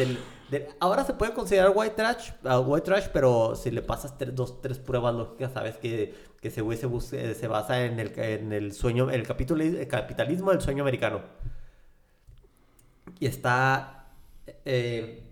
ahora 0.79 1.03
se 1.03 1.13
puede 1.13 1.33
considerar 1.33 1.71
white 1.75 1.95
trash, 1.95 2.31
uh, 2.43 2.59
white 2.59 2.85
trash, 2.85 3.07
pero 3.11 3.55
si 3.55 3.71
le 3.71 3.81
pasas 3.81 4.13
dos, 4.33 4.61
tres 4.61 4.79
pruebas 4.79 5.13
lógicas, 5.15 5.51
sabes 5.53 5.77
que, 5.77 6.13
que 6.41 6.47
ese 6.47 6.61
güey 6.61 6.77
se, 6.77 7.33
se, 7.33 7.47
basa 7.47 7.85
en 7.85 7.99
el, 7.99 8.17
en 8.17 8.53
el 8.53 8.73
sueño, 8.73 9.09
el, 9.09 9.23
capítulo, 9.23 9.63
el 9.63 9.87
capitalismo 9.87 10.51
del 10.51 10.61
sueño 10.61 10.83
americano. 10.83 11.21
Y 13.19 13.25
está... 13.25 14.05
Eh, 14.65 15.23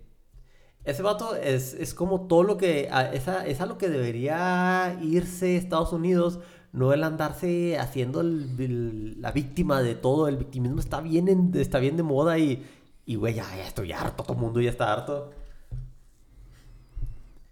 ese 0.84 1.02
vato 1.02 1.34
es, 1.34 1.74
es, 1.74 1.94
como 1.94 2.26
todo 2.28 2.42
lo 2.42 2.56
que... 2.58 2.88
Es 3.12 3.28
a, 3.28 3.46
es 3.46 3.60
a, 3.60 3.66
lo 3.66 3.78
que 3.78 3.88
debería 3.88 4.98
irse 5.02 5.56
Estados 5.56 5.92
Unidos, 5.92 6.38
no 6.72 6.92
el 6.92 7.02
andarse 7.02 7.78
haciendo 7.78 8.22
la 8.22 9.32
víctima 9.32 9.82
de 9.82 9.94
todo. 9.94 10.28
El 10.28 10.36
victimismo 10.36 10.78
está 10.78 11.00
bien, 11.00 11.52
está 11.54 11.78
bien 11.78 11.96
de 11.96 12.02
moda 12.02 12.38
y 12.38 12.64
y, 13.06 13.14
güey, 13.14 13.34
ya, 13.34 13.44
ya 13.56 13.64
estoy 13.64 13.92
harto, 13.92 14.24
todo 14.24 14.34
el 14.34 14.40
mundo 14.40 14.60
ya 14.60 14.68
está 14.68 14.92
harto. 14.92 15.30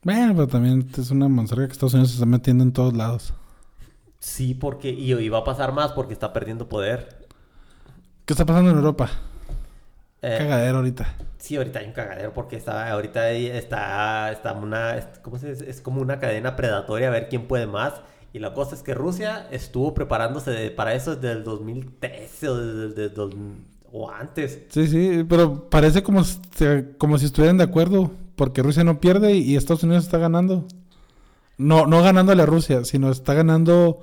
Bueno, 0.02 0.34
pero 0.34 0.48
también 0.48 0.86
es 0.98 1.10
una 1.12 1.28
monserga 1.28 1.66
que 1.66 1.72
Estados 1.72 1.94
Unidos 1.94 2.10
se 2.10 2.16
está 2.16 2.26
metiendo 2.26 2.64
en 2.64 2.72
todos 2.72 2.92
lados. 2.92 3.32
Sí, 4.18 4.54
porque... 4.54 4.90
Y, 4.90 5.28
va 5.28 5.38
a 5.38 5.44
pasar 5.44 5.72
más 5.72 5.92
porque 5.92 6.12
está 6.12 6.32
perdiendo 6.32 6.68
poder. 6.68 7.26
¿Qué 8.26 8.32
está 8.32 8.44
pasando 8.44 8.70
en 8.70 8.76
Europa? 8.76 9.08
Eh, 10.22 10.38
cagadero 10.38 10.78
ahorita. 10.78 11.14
Sí, 11.38 11.56
ahorita 11.56 11.78
hay 11.78 11.86
un 11.86 11.92
cagadero 11.92 12.34
porque 12.34 12.56
está, 12.56 12.90
ahorita 12.90 13.30
está, 13.30 14.32
está 14.32 14.54
una, 14.54 15.12
¿cómo 15.22 15.38
se 15.38 15.50
dice? 15.50 15.70
Es 15.70 15.80
como 15.80 16.00
una 16.00 16.18
cadena 16.18 16.56
predatoria 16.56 17.08
a 17.08 17.10
ver 17.10 17.28
quién 17.28 17.46
puede 17.46 17.66
más. 17.66 17.94
Y 18.32 18.40
la 18.40 18.54
cosa 18.54 18.74
es 18.74 18.82
que 18.82 18.94
Rusia 18.94 19.46
estuvo 19.52 19.94
preparándose 19.94 20.70
para 20.72 20.94
eso 20.94 21.14
desde 21.14 21.32
el 21.32 21.44
2013 21.44 22.48
o 22.48 22.56
desde, 22.56 23.08
desde, 23.08 23.14
o 23.96 24.10
antes. 24.10 24.60
Sí, 24.70 24.88
sí, 24.88 25.24
pero 25.28 25.70
parece 25.70 26.02
como, 26.02 26.22
como 26.98 27.16
si 27.16 27.26
estuvieran 27.26 27.58
de 27.58 27.64
acuerdo, 27.64 28.10
porque 28.34 28.60
Rusia 28.60 28.82
no 28.82 29.00
pierde 29.00 29.36
y 29.36 29.54
Estados 29.54 29.84
Unidos 29.84 30.02
está 30.02 30.18
ganando. 30.18 30.66
No, 31.58 31.86
no 31.86 32.02
ganándole 32.02 32.42
a 32.42 32.46
Rusia, 32.46 32.84
sino 32.84 33.12
está 33.12 33.34
ganando... 33.34 34.00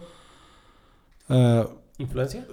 Uh, 1.27 1.65
¿Influencia? 1.97 2.47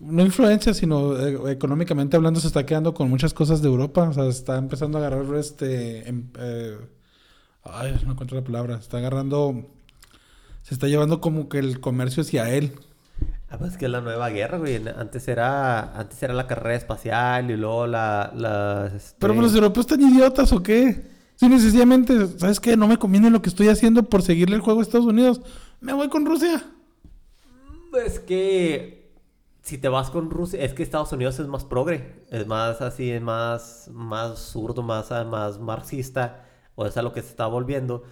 no 0.00 0.22
influencia, 0.22 0.74
sino 0.74 1.16
eh, 1.16 1.52
económicamente 1.52 2.16
hablando 2.16 2.40
se 2.40 2.48
está 2.48 2.66
quedando 2.66 2.92
con 2.94 3.08
muchas 3.08 3.32
cosas 3.32 3.62
de 3.62 3.68
Europa. 3.68 4.08
O 4.08 4.12
sea, 4.12 4.26
está 4.26 4.58
empezando 4.58 4.98
a 4.98 5.06
agarrar 5.06 5.32
este... 5.36 6.08
Em, 6.08 6.30
eh, 6.36 6.76
ay, 7.62 7.96
no 8.04 8.12
encuentro 8.12 8.36
la 8.36 8.44
palabra. 8.44 8.76
Está 8.78 8.98
agarrando... 8.98 9.66
Se 10.62 10.74
está 10.74 10.88
llevando 10.88 11.20
como 11.20 11.48
que 11.48 11.60
el 11.60 11.78
comercio 11.78 12.24
hacia 12.24 12.50
él. 12.50 12.72
Ah, 13.54 13.56
pues 13.56 13.76
que 13.76 13.84
es 13.84 13.90
la 13.90 14.00
nueva 14.00 14.30
guerra, 14.30 14.58
güey. 14.58 14.82
Antes 14.96 15.28
era, 15.28 15.96
antes 15.96 16.20
era 16.24 16.34
la 16.34 16.48
carrera 16.48 16.74
espacial 16.74 17.52
y 17.52 17.56
luego 17.56 17.86
la... 17.86 18.90
Este 18.96 19.14
Pero 19.20 19.32
los 19.34 19.54
europeos 19.54 19.86
están 19.86 20.00
idiotas 20.00 20.52
o 20.52 20.60
qué? 20.60 21.06
Si 21.36 21.48
necesariamente, 21.48 22.26
¿sabes 22.36 22.58
qué? 22.58 22.76
No 22.76 22.88
me 22.88 22.96
conviene 22.96 23.30
lo 23.30 23.42
que 23.42 23.48
estoy 23.48 23.68
haciendo 23.68 24.02
por 24.02 24.22
seguirle 24.22 24.56
el 24.56 24.60
juego 24.60 24.80
a 24.80 24.82
Estados 24.82 25.06
Unidos. 25.06 25.40
Me 25.80 25.92
voy 25.92 26.08
con 26.08 26.26
Rusia. 26.26 26.64
Es 28.04 28.18
que 28.18 29.12
si 29.62 29.78
te 29.78 29.88
vas 29.88 30.10
con 30.10 30.30
Rusia, 30.30 30.60
es 30.60 30.74
que 30.74 30.82
Estados 30.82 31.12
Unidos 31.12 31.38
es 31.38 31.46
más 31.46 31.64
progre, 31.64 32.24
es 32.30 32.48
más 32.48 32.80
así, 32.80 33.12
es 33.12 33.22
más, 33.22 33.88
más 33.92 34.40
zurdo, 34.40 34.82
más, 34.82 35.10
más 35.26 35.60
marxista, 35.60 36.44
o 36.74 36.86
es 36.86 36.96
a 36.96 37.02
lo 37.02 37.12
que 37.12 37.22
se 37.22 37.28
está 37.28 37.46
volviendo. 37.46 38.02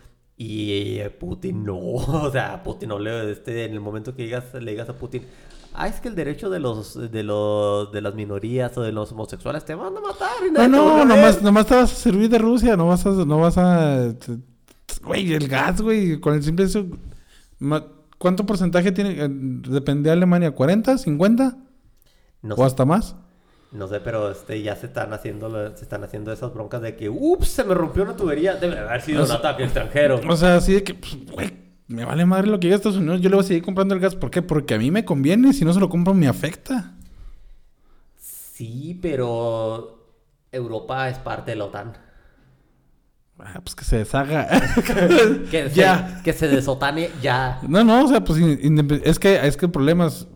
Y 0.44 0.98
eh, 0.98 1.08
Putin 1.10 1.64
no, 1.64 1.78
o 1.78 2.30
sea, 2.32 2.62
Putin 2.64 2.88
no 2.88 2.98
le, 2.98 3.30
este, 3.30 3.64
en 3.64 3.72
el 3.72 3.80
momento 3.80 4.16
que 4.16 4.24
digas, 4.24 4.52
le 4.54 4.72
digas 4.72 4.88
a 4.88 4.94
Putin, 4.94 5.22
ah, 5.72 5.86
es 5.86 6.00
que 6.00 6.08
el 6.08 6.16
derecho 6.16 6.50
de 6.50 6.58
los, 6.58 6.94
de 7.12 7.22
los, 7.22 7.92
de 7.92 8.00
las 8.00 8.14
minorías 8.16 8.76
o 8.76 8.82
de 8.82 8.90
los 8.90 9.12
homosexuales 9.12 9.64
te 9.64 9.76
van 9.76 9.96
a 9.96 10.00
matar. 10.00 10.30
Y 10.46 10.50
no, 10.50 10.66
no, 10.66 11.04
nomás, 11.04 11.42
nomás 11.42 11.66
te 11.66 11.76
vas 11.76 11.92
a 11.92 11.94
servir 11.94 12.28
de 12.28 12.38
Rusia, 12.38 12.76
no 12.76 12.88
vas 12.88 13.06
a, 13.06 13.10
no 13.10 13.38
vas 13.38 13.56
a, 13.56 14.12
güey, 15.04 15.32
el 15.32 15.46
gas, 15.46 15.80
güey, 15.80 16.18
con 16.18 16.34
el 16.34 16.42
simple 16.42 16.64
eso, 16.64 16.86
¿cuánto 18.18 18.44
porcentaje 18.44 18.90
tiene, 18.90 19.24
eh, 19.24 19.28
depende 19.30 20.08
de 20.08 20.14
Alemania, 20.14 20.50
40, 20.50 20.98
50? 20.98 21.56
No 22.42 22.54
¿O 22.56 22.64
hasta 22.64 22.84
más? 22.84 23.14
No 23.72 23.88
sé, 23.88 24.00
pero 24.00 24.30
este, 24.30 24.62
ya 24.62 24.76
se 24.76 24.86
están 24.86 25.14
haciendo 25.14 25.74
se 25.74 25.82
están 25.82 26.04
haciendo 26.04 26.30
esas 26.30 26.52
broncas 26.52 26.82
de 26.82 26.94
que, 26.94 27.08
ups, 27.08 27.48
se 27.48 27.64
me 27.64 27.72
rompió 27.74 28.02
una 28.02 28.14
tubería. 28.14 28.54
Debe 28.54 28.78
haber 28.78 29.00
sido 29.00 29.24
un 29.24 29.30
ataque 29.30 29.64
extranjero. 29.64 30.20
O 30.28 30.36
sea, 30.36 30.56
así 30.56 30.74
de 30.74 30.84
que, 30.84 30.94
pues, 30.94 31.16
güey, 31.30 31.52
me 31.88 32.04
vale 32.04 32.26
madre 32.26 32.48
lo 32.48 32.60
que 32.60 32.66
llega 32.66 32.76
a 32.76 32.78
Estados 32.78 32.98
Unidos. 32.98 33.22
Yo 33.22 33.30
le 33.30 33.36
voy 33.36 33.44
a 33.44 33.48
seguir 33.48 33.62
comprando 33.62 33.94
el 33.94 34.00
gas. 34.00 34.14
¿Por 34.14 34.30
qué? 34.30 34.42
Porque 34.42 34.74
a 34.74 34.78
mí 34.78 34.90
me 34.90 35.06
conviene. 35.06 35.54
Si 35.54 35.64
no 35.64 35.72
se 35.72 35.80
lo 35.80 35.88
compro, 35.88 36.12
me 36.12 36.28
afecta. 36.28 36.94
Sí, 38.18 38.98
pero 39.00 40.16
Europa 40.52 41.08
es 41.08 41.18
parte 41.18 41.52
de 41.52 41.56
la 41.56 41.64
OTAN. 41.64 41.96
Ah, 43.38 43.60
pues 43.64 43.74
que 43.74 43.84
se 43.84 43.98
deshaga. 43.98 44.48
que, 45.50 45.70
ya. 45.74 46.20
que 46.22 46.32
se 46.32 46.46
desotane 46.48 47.10
ya. 47.22 47.58
No, 47.66 47.82
no, 47.82 48.04
o 48.04 48.08
sea, 48.08 48.22
pues 48.22 48.38
es 48.38 49.18
que, 49.18 49.46
es 49.46 49.56
que 49.56 49.66
el 49.66 49.72
problema 49.72 50.06
es 50.06 50.28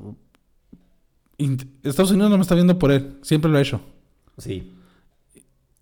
Estados 1.38 2.10
Unidos 2.10 2.30
no 2.30 2.36
me 2.36 2.42
está 2.42 2.54
viendo 2.54 2.78
por 2.78 2.90
él. 2.90 3.18
Siempre 3.22 3.50
lo 3.50 3.58
ha 3.58 3.60
hecho. 3.60 3.80
Sí. 4.38 4.72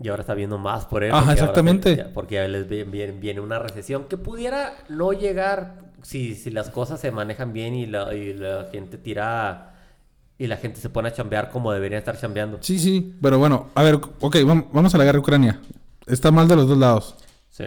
Y 0.00 0.08
ahora 0.08 0.23
está 0.23 0.34
viendo 0.34 0.58
más 0.58 0.84
por 0.87 1.04
él. 1.04 1.12
Ajá, 1.12 1.32
exactamente. 1.32 2.04
porque 2.12 2.46
les 2.49 2.68
viene, 2.68 3.40
una 3.40 3.58
recesión 3.58 4.04
que 4.04 4.16
pudiera 4.16 4.75
no 4.88 5.12
llegar 5.12 5.92
si, 6.02 6.34
si 6.34 6.50
las 6.50 6.70
cosas 6.70 7.00
se 7.00 7.11
manejan 7.11 7.52
bien 7.52 7.75
y 7.75 7.87
la, 7.87 8.08
gente 8.70 8.99
tira... 8.99 9.70
Y 10.37 10.49
la 10.49 10.56
gente 10.56 10.80
se 10.80 10.90
pone 10.90 11.08
a 11.08 11.12
chambear 11.12 11.49
como 11.49 11.70
debería 11.70 11.96
estar 11.96 12.18
chambeando. 12.18 12.58
Sí, 12.61 12.80
sí. 12.80 13.14
Pero 13.23 13.38
bueno, 13.38 13.68
a 13.76 13.84
ver, 13.84 13.94
ok, 13.94 14.37
vamos 14.44 14.92
a 14.92 14.99
la 14.99 15.04
guerra 15.04 15.20
Ucrania. 15.20 15.61
Está 16.06 16.32
mal 16.32 16.49
de 16.49 16.56
los 16.56 16.66
dos 16.66 16.76
lados. 16.76 17.14
Sí. 17.50 17.64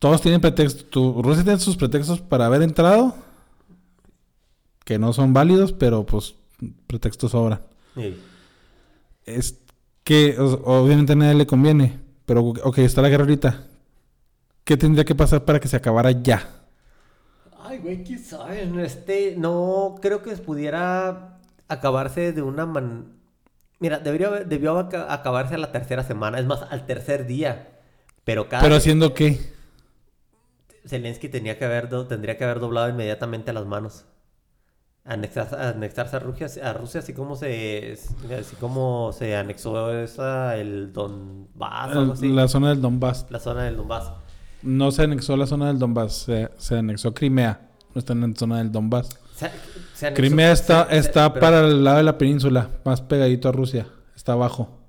Todos 0.00 0.20
tienen 0.20 0.40
pretextos. 0.40 1.14
Rusia 1.22 1.44
tiene 1.44 1.60
sus 1.60 1.76
pretextos 1.76 2.20
para 2.20 2.46
haber 2.46 2.62
entrado. 2.62 3.14
Que 4.84 4.98
no 4.98 5.12
son 5.12 5.32
válidos, 5.32 5.72
pero 5.72 6.04
pues 6.04 6.34
pretextos 6.86 7.32
sobran. 7.32 7.60
Es 9.24 9.58
que 10.02 10.36
obviamente 10.38 11.12
a 11.12 11.16
nadie 11.16 11.34
le 11.34 11.46
conviene, 11.46 12.00
pero 12.26 12.42
ok, 12.42 12.78
está 12.78 13.02
la 13.02 13.08
guerra 13.08 13.24
ahorita. 13.24 13.66
¿Qué 14.64 14.76
tendría 14.76 15.04
que 15.04 15.14
pasar 15.14 15.44
para 15.44 15.60
que 15.60 15.68
se 15.68 15.76
acabara 15.76 16.10
ya? 16.10 16.48
Ay, 17.60 17.78
güey, 17.78 18.02
¿quién 18.04 18.18
sabe? 18.18 18.68
Este, 18.84 19.34
no 19.36 19.96
creo 20.00 20.22
que 20.22 20.34
pudiera 20.36 21.38
acabarse 21.68 22.32
de 22.32 22.42
una 22.42 22.66
manera... 22.66 23.06
Mira, 23.80 23.98
debería, 23.98 24.30
debió 24.30 24.78
acabarse 24.78 25.56
a 25.56 25.58
la 25.58 25.72
tercera 25.72 26.04
semana, 26.04 26.38
es 26.38 26.46
más, 26.46 26.62
al 26.62 26.86
tercer 26.86 27.26
día. 27.26 27.80
Pero 28.24 28.48
cada... 28.48 28.62
¿Pero 28.62 28.76
haciendo 28.76 29.12
qué? 29.12 29.40
Zelensky 30.86 31.28
tenía 31.28 31.58
que 31.58 31.64
haber 31.64 31.88
tendría 32.06 32.36
que 32.36 32.44
haber 32.44 32.60
doblado 32.60 32.88
inmediatamente 32.88 33.52
las 33.52 33.66
manos. 33.66 34.04
Anexarse 35.04 36.16
a 36.16 36.18
Rusia, 36.18 36.48
a 36.62 36.72
Rusia 36.72 37.00
así 37.00 37.12
como 37.12 37.36
se 37.36 37.96
así 38.38 38.56
como 38.56 39.12
se 39.12 39.36
anexó 39.36 39.92
esa 39.92 40.56
el 40.56 40.92
Donbass 40.92 41.94
o 41.94 42.12
así. 42.12 42.28
La 42.28 42.48
zona 42.48 42.70
del 42.70 42.80
Donbass. 42.80 43.26
La 43.30 43.38
zona 43.38 43.64
del 43.64 43.76
Donbass. 43.76 44.12
No 44.62 44.90
se 44.90 45.02
anexó 45.02 45.36
la 45.36 45.46
zona 45.46 45.66
del 45.66 45.78
Donbass, 45.78 46.14
se, 46.14 46.50
se 46.56 46.78
anexó 46.78 47.12
Crimea. 47.12 47.68
No 47.94 47.98
está 47.98 48.14
en 48.14 48.22
la 48.22 48.36
zona 48.36 48.58
del 48.58 48.72
Donbass. 48.72 49.18
Crimea 50.14 50.52
está, 50.52 50.84
está 50.84 51.32
para 51.34 51.60
el 51.60 51.84
lado 51.84 51.98
de 51.98 52.04
la 52.04 52.16
península, 52.16 52.70
más 52.84 53.00
pegadito 53.02 53.48
a 53.48 53.52
Rusia. 53.52 53.86
Está 54.16 54.32
abajo 54.32 54.83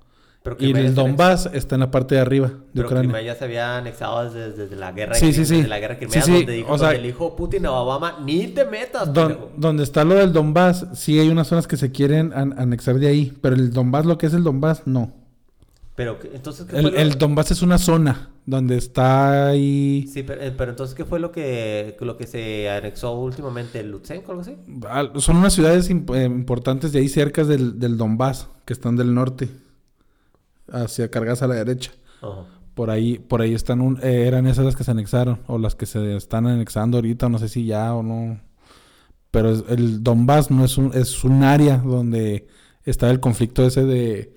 y 0.58 0.70
el 0.70 0.94
Donbass 0.94 1.50
está 1.52 1.76
en 1.76 1.80
la 1.80 1.90
parte 1.90 2.14
de 2.14 2.20
arriba 2.20 2.48
de 2.48 2.54
pero 2.72 2.86
Ucrania. 2.86 3.10
Crimea 3.10 3.22
ya 3.22 3.38
se 3.38 3.44
había 3.44 3.78
anexado 3.78 4.30
desde, 4.30 4.76
la 4.76 4.92
guerra 4.92 5.14
sí, 5.14 5.32
sí, 5.32 5.44
sí. 5.44 5.56
desde 5.56 5.68
la 5.68 5.78
guerra 5.78 5.98
Crimea, 5.98 6.20
donde, 6.20 6.52
dijo, 6.52 6.72
o 6.72 6.78
sea, 6.78 6.88
donde 6.88 7.02
le 7.02 7.06
dijo 7.08 7.36
Putin 7.36 7.66
a 7.66 7.72
Obama, 7.72 8.18
ni 8.24 8.46
te 8.48 8.64
metas. 8.64 9.10
donde 9.56 9.82
está 9.82 10.04
lo 10.04 10.14
del 10.14 10.32
Donbass, 10.32 10.86
sí 10.94 11.18
hay 11.18 11.28
unas 11.28 11.48
zonas 11.48 11.66
que 11.66 11.76
se 11.76 11.90
quieren 11.90 12.32
anexar 12.32 12.98
de 12.98 13.08
ahí, 13.08 13.36
pero 13.40 13.56
el 13.56 13.72
Donbass, 13.72 14.06
lo 14.06 14.18
que 14.18 14.26
es 14.26 14.34
el 14.34 14.44
Donbass, 14.44 14.82
no. 14.86 15.12
Pero 15.94 16.18
entonces 16.34 16.66
¿qué 16.66 16.76
el, 16.76 16.94
el, 16.94 17.16
Donbass 17.16 17.52
es 17.52 17.62
una 17.62 17.78
zona 17.78 18.28
donde 18.44 18.76
está 18.76 19.48
ahí. 19.48 20.06
Sí, 20.12 20.22
pero, 20.22 20.42
eh, 20.42 20.52
pero, 20.56 20.72
entonces 20.72 20.94
qué 20.94 21.06
fue 21.06 21.18
lo 21.18 21.32
que 21.32 21.96
lo 22.00 22.18
que 22.18 22.26
se 22.26 22.68
anexó 22.68 23.18
últimamente, 23.18 23.82
Lutsenko 23.82 24.28
o 24.28 24.30
algo 24.32 24.42
así. 24.42 24.56
Son 25.20 25.36
unas 25.36 25.54
ciudades 25.54 25.88
eh, 25.88 26.24
importantes 26.24 26.92
de 26.92 26.98
ahí 26.98 27.08
cerca 27.08 27.44
del, 27.44 27.78
del 27.78 27.96
Donbass 27.96 28.48
que 28.66 28.74
están 28.74 28.96
del 28.96 29.14
norte 29.14 29.48
hacia 30.70 31.10
cargas 31.10 31.42
a 31.42 31.46
la 31.46 31.54
derecha. 31.54 31.92
Por 32.74 32.90
ahí, 32.90 33.18
por 33.18 33.40
ahí 33.40 33.54
están 33.54 33.80
un, 33.80 33.98
eh, 34.02 34.26
eran 34.26 34.46
esas 34.46 34.64
las 34.64 34.76
que 34.76 34.84
se 34.84 34.90
anexaron, 34.90 35.40
o 35.46 35.58
las 35.58 35.74
que 35.74 35.86
se 35.86 36.16
están 36.16 36.46
anexando 36.46 36.98
ahorita, 36.98 37.28
no 37.28 37.38
sé 37.38 37.48
si 37.48 37.64
ya 37.64 37.94
o 37.94 38.02
no. 38.02 38.40
Pero 39.30 39.50
el 39.50 40.02
Donbass 40.02 40.50
no 40.50 40.64
es 40.64 40.76
un, 40.76 40.92
es 40.94 41.24
un 41.24 41.42
área 41.42 41.78
donde 41.78 42.46
está 42.84 43.10
el 43.10 43.20
conflicto 43.20 43.64
ese 43.64 43.84
de 43.84 44.36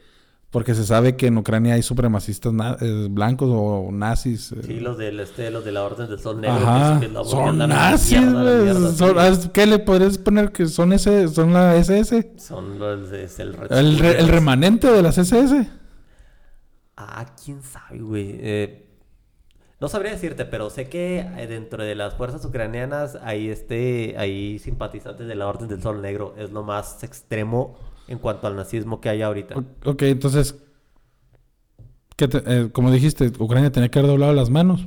porque 0.52 0.74
se 0.74 0.84
sabe 0.84 1.16
que 1.16 1.28
en 1.28 1.38
Ucrania 1.38 1.76
hay 1.76 1.84
supremacistas 1.84 2.54
eh, 2.82 3.08
blancos 3.10 3.50
o 3.52 3.92
nazis. 3.92 4.52
Eh. 4.52 4.62
Sí, 4.66 4.80
los, 4.80 4.98
del, 4.98 5.20
este, 5.20 5.52
los 5.52 5.64
de 5.64 5.72
la 5.72 5.84
Orden 5.84 6.10
del 6.10 6.20
Sol 6.20 6.42
Negro. 6.42 6.58
Ajá. 6.58 7.00
son 7.24 7.58
nazis, 7.60 8.20
¿Qué 9.54 9.68
le 9.68 9.78
podrías 9.80 10.18
poner 10.18 10.52
que 10.52 10.66
son 10.66 10.92
ese, 10.94 11.28
son 11.28 11.54
la 11.54 11.76
SS? 11.76 12.32
Son 12.38 12.80
los, 12.80 13.12
el, 13.12 13.56
el, 13.70 14.04
el, 14.04 14.28
remanente 14.28 14.92
de 14.92 15.04
las 15.04 15.20
SS. 15.20 15.70
Ah, 17.02 17.26
quién 17.42 17.64
sabe, 17.64 18.00
güey. 18.00 18.38
Eh, 18.42 18.86
no 19.80 19.88
sabría 19.88 20.12
decirte, 20.12 20.44
pero 20.44 20.70
sé 20.70 20.90
que 20.90 21.20
eh, 21.20 21.48
dentro 21.48 21.82
de 21.82 21.96
las 21.96 22.16
fuerzas 22.16 22.44
ucranianas 22.44 23.18
hay 23.22 23.50
este, 23.50 24.16
hay 24.18 24.60
simpatizantes 24.60 25.26
de 25.26 25.36
la 25.36 25.48
Orden 25.48 25.70
del 25.70 25.82
Sol 25.82 26.02
Negro. 26.02 26.36
Es 26.38 26.52
lo 26.52 26.64
más 26.64 27.02
extremo 27.04 27.78
en 28.10 28.20
cuanto 28.20 28.48
al 28.48 28.58
nazismo 28.58 29.00
que 29.00 29.08
hay 29.08 29.22
ahorita. 29.22 29.56
Ok, 29.86 30.02
entonces, 30.02 30.62
eh, 32.18 32.70
como 32.74 32.92
dijiste, 32.92 33.32
Ucrania 33.40 33.72
tenía 33.72 33.88
que 33.88 34.00
haber 34.00 34.12
doblado 34.12 34.34
las 34.34 34.50
manos. 34.50 34.86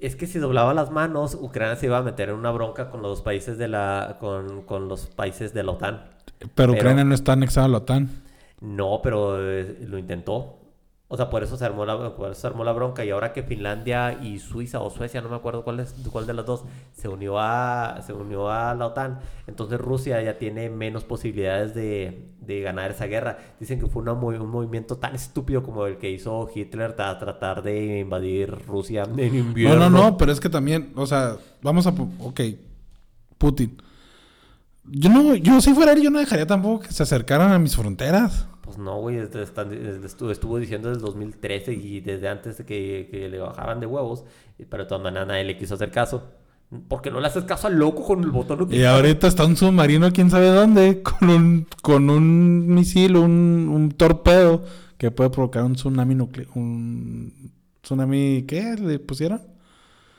Es 0.00 0.16
que 0.16 0.26
si 0.26 0.40
doblaba 0.40 0.74
las 0.74 0.90
manos, 0.90 1.38
Ucrania 1.40 1.76
se 1.76 1.86
iba 1.86 1.98
a 1.98 2.02
meter 2.02 2.30
en 2.30 2.34
una 2.34 2.50
bronca 2.50 2.90
con 2.90 3.00
los 3.00 3.22
países 3.22 3.58
de 3.58 3.68
la, 3.68 4.16
con, 4.18 4.62
con 4.62 4.88
los 4.88 5.06
países 5.06 5.54
de 5.54 5.62
la 5.62 5.70
OTAN. 5.70 6.10
Pero, 6.56 6.72
Ucrania 6.72 7.04
no 7.04 7.14
está 7.14 7.34
anexada 7.34 7.66
a 7.66 7.70
la 7.70 7.78
OTAN. 7.78 8.10
No, 8.60 9.00
pero 9.00 9.38
lo 9.38 9.98
intentó. 9.98 10.63
O 11.06 11.16
sea, 11.16 11.28
por 11.28 11.42
eso 11.42 11.56
se 11.56 11.64
armó 11.64 11.84
la, 11.84 12.16
por 12.16 12.30
eso 12.30 12.40
se 12.40 12.46
armó 12.46 12.64
la 12.64 12.72
bronca. 12.72 13.04
Y 13.04 13.10
ahora 13.10 13.32
que 13.32 13.42
Finlandia 13.42 14.18
y 14.22 14.38
Suiza 14.38 14.80
o 14.80 14.90
Suecia, 14.90 15.20
no 15.20 15.28
me 15.28 15.36
acuerdo 15.36 15.62
cuál, 15.62 15.80
es, 15.80 15.94
cuál 16.10 16.26
de 16.26 16.32
las 16.32 16.46
dos, 16.46 16.64
se 16.92 17.08
unió, 17.08 17.38
a, 17.38 18.00
se 18.04 18.12
unió 18.14 18.50
a 18.50 18.74
la 18.74 18.86
OTAN, 18.86 19.20
entonces 19.46 19.78
Rusia 19.80 20.20
ya 20.22 20.38
tiene 20.38 20.70
menos 20.70 21.04
posibilidades 21.04 21.74
de, 21.74 22.30
de 22.40 22.60
ganar 22.62 22.90
esa 22.90 23.06
guerra. 23.06 23.38
Dicen 23.60 23.78
que 23.78 23.86
fue 23.86 24.02
una, 24.02 24.12
un 24.12 24.50
movimiento 24.50 24.96
tan 24.96 25.14
estúpido 25.14 25.62
como 25.62 25.86
el 25.86 25.98
que 25.98 26.10
hizo 26.10 26.50
Hitler 26.52 26.96
para 26.96 27.18
tratar 27.18 27.62
de 27.62 28.00
invadir 28.00 28.50
Rusia 28.66 29.04
en 29.16 29.34
invierno. 29.34 29.78
No, 29.78 29.90
no, 29.90 30.02
no, 30.02 30.16
pero 30.16 30.32
es 30.32 30.40
que 30.40 30.48
también, 30.48 30.92
o 30.96 31.06
sea, 31.06 31.36
vamos 31.60 31.86
a... 31.86 31.94
Ok, 32.18 32.40
Putin. 33.36 33.76
Yo 34.84 35.10
no, 35.10 35.34
yo 35.34 35.60
si 35.60 35.74
fuera 35.74 35.92
él, 35.92 36.02
yo 36.02 36.10
no 36.10 36.18
dejaría 36.18 36.46
tampoco 36.46 36.84
que 36.84 36.92
se 36.92 37.02
acercaran 37.02 37.52
a 37.52 37.58
mis 37.58 37.76
fronteras. 37.76 38.46
Pues 38.64 38.78
no, 38.78 38.98
güey, 38.98 39.18
estuvo, 39.18 40.58
diciendo 40.58 40.88
desde 40.88 41.00
el 41.00 41.04
2013 41.04 41.74
y 41.74 42.00
desde 42.00 42.28
antes 42.28 42.56
de 42.56 42.64
que, 42.64 43.28
le 43.30 43.38
bajaban 43.38 43.78
de 43.78 43.84
huevos, 43.84 44.24
pero 44.70 44.84
de 44.84 44.88
todas 44.88 45.04
maneras 45.04 45.28
nadie 45.28 45.44
le 45.44 45.58
quiso 45.58 45.74
hacer 45.74 45.90
caso. 45.90 46.30
Porque 46.88 47.10
no 47.10 47.20
le 47.20 47.26
haces 47.26 47.44
caso 47.44 47.66
al 47.66 47.74
loco 47.74 48.02
con 48.02 48.24
el 48.24 48.30
botón 48.30 48.66
Y 48.72 48.84
ahorita 48.84 49.26
está 49.26 49.44
un 49.44 49.56
submarino, 49.56 50.10
quién 50.12 50.30
sabe 50.30 50.46
dónde, 50.46 51.02
con 51.20 51.28
un, 51.28 51.66
con 51.82 52.08
un 52.08 52.66
misil, 52.68 53.16
un, 53.16 53.68
un 53.70 53.90
torpedo 53.90 54.64
que 54.96 55.10
puede 55.10 55.28
provocar 55.28 55.62
un 55.62 55.74
tsunami 55.74 56.14
nuclear. 56.14 56.48
¿Un 56.54 57.52
tsunami 57.82 58.44
qué 58.48 58.76
le 58.76 58.98
pusieron? 58.98 59.42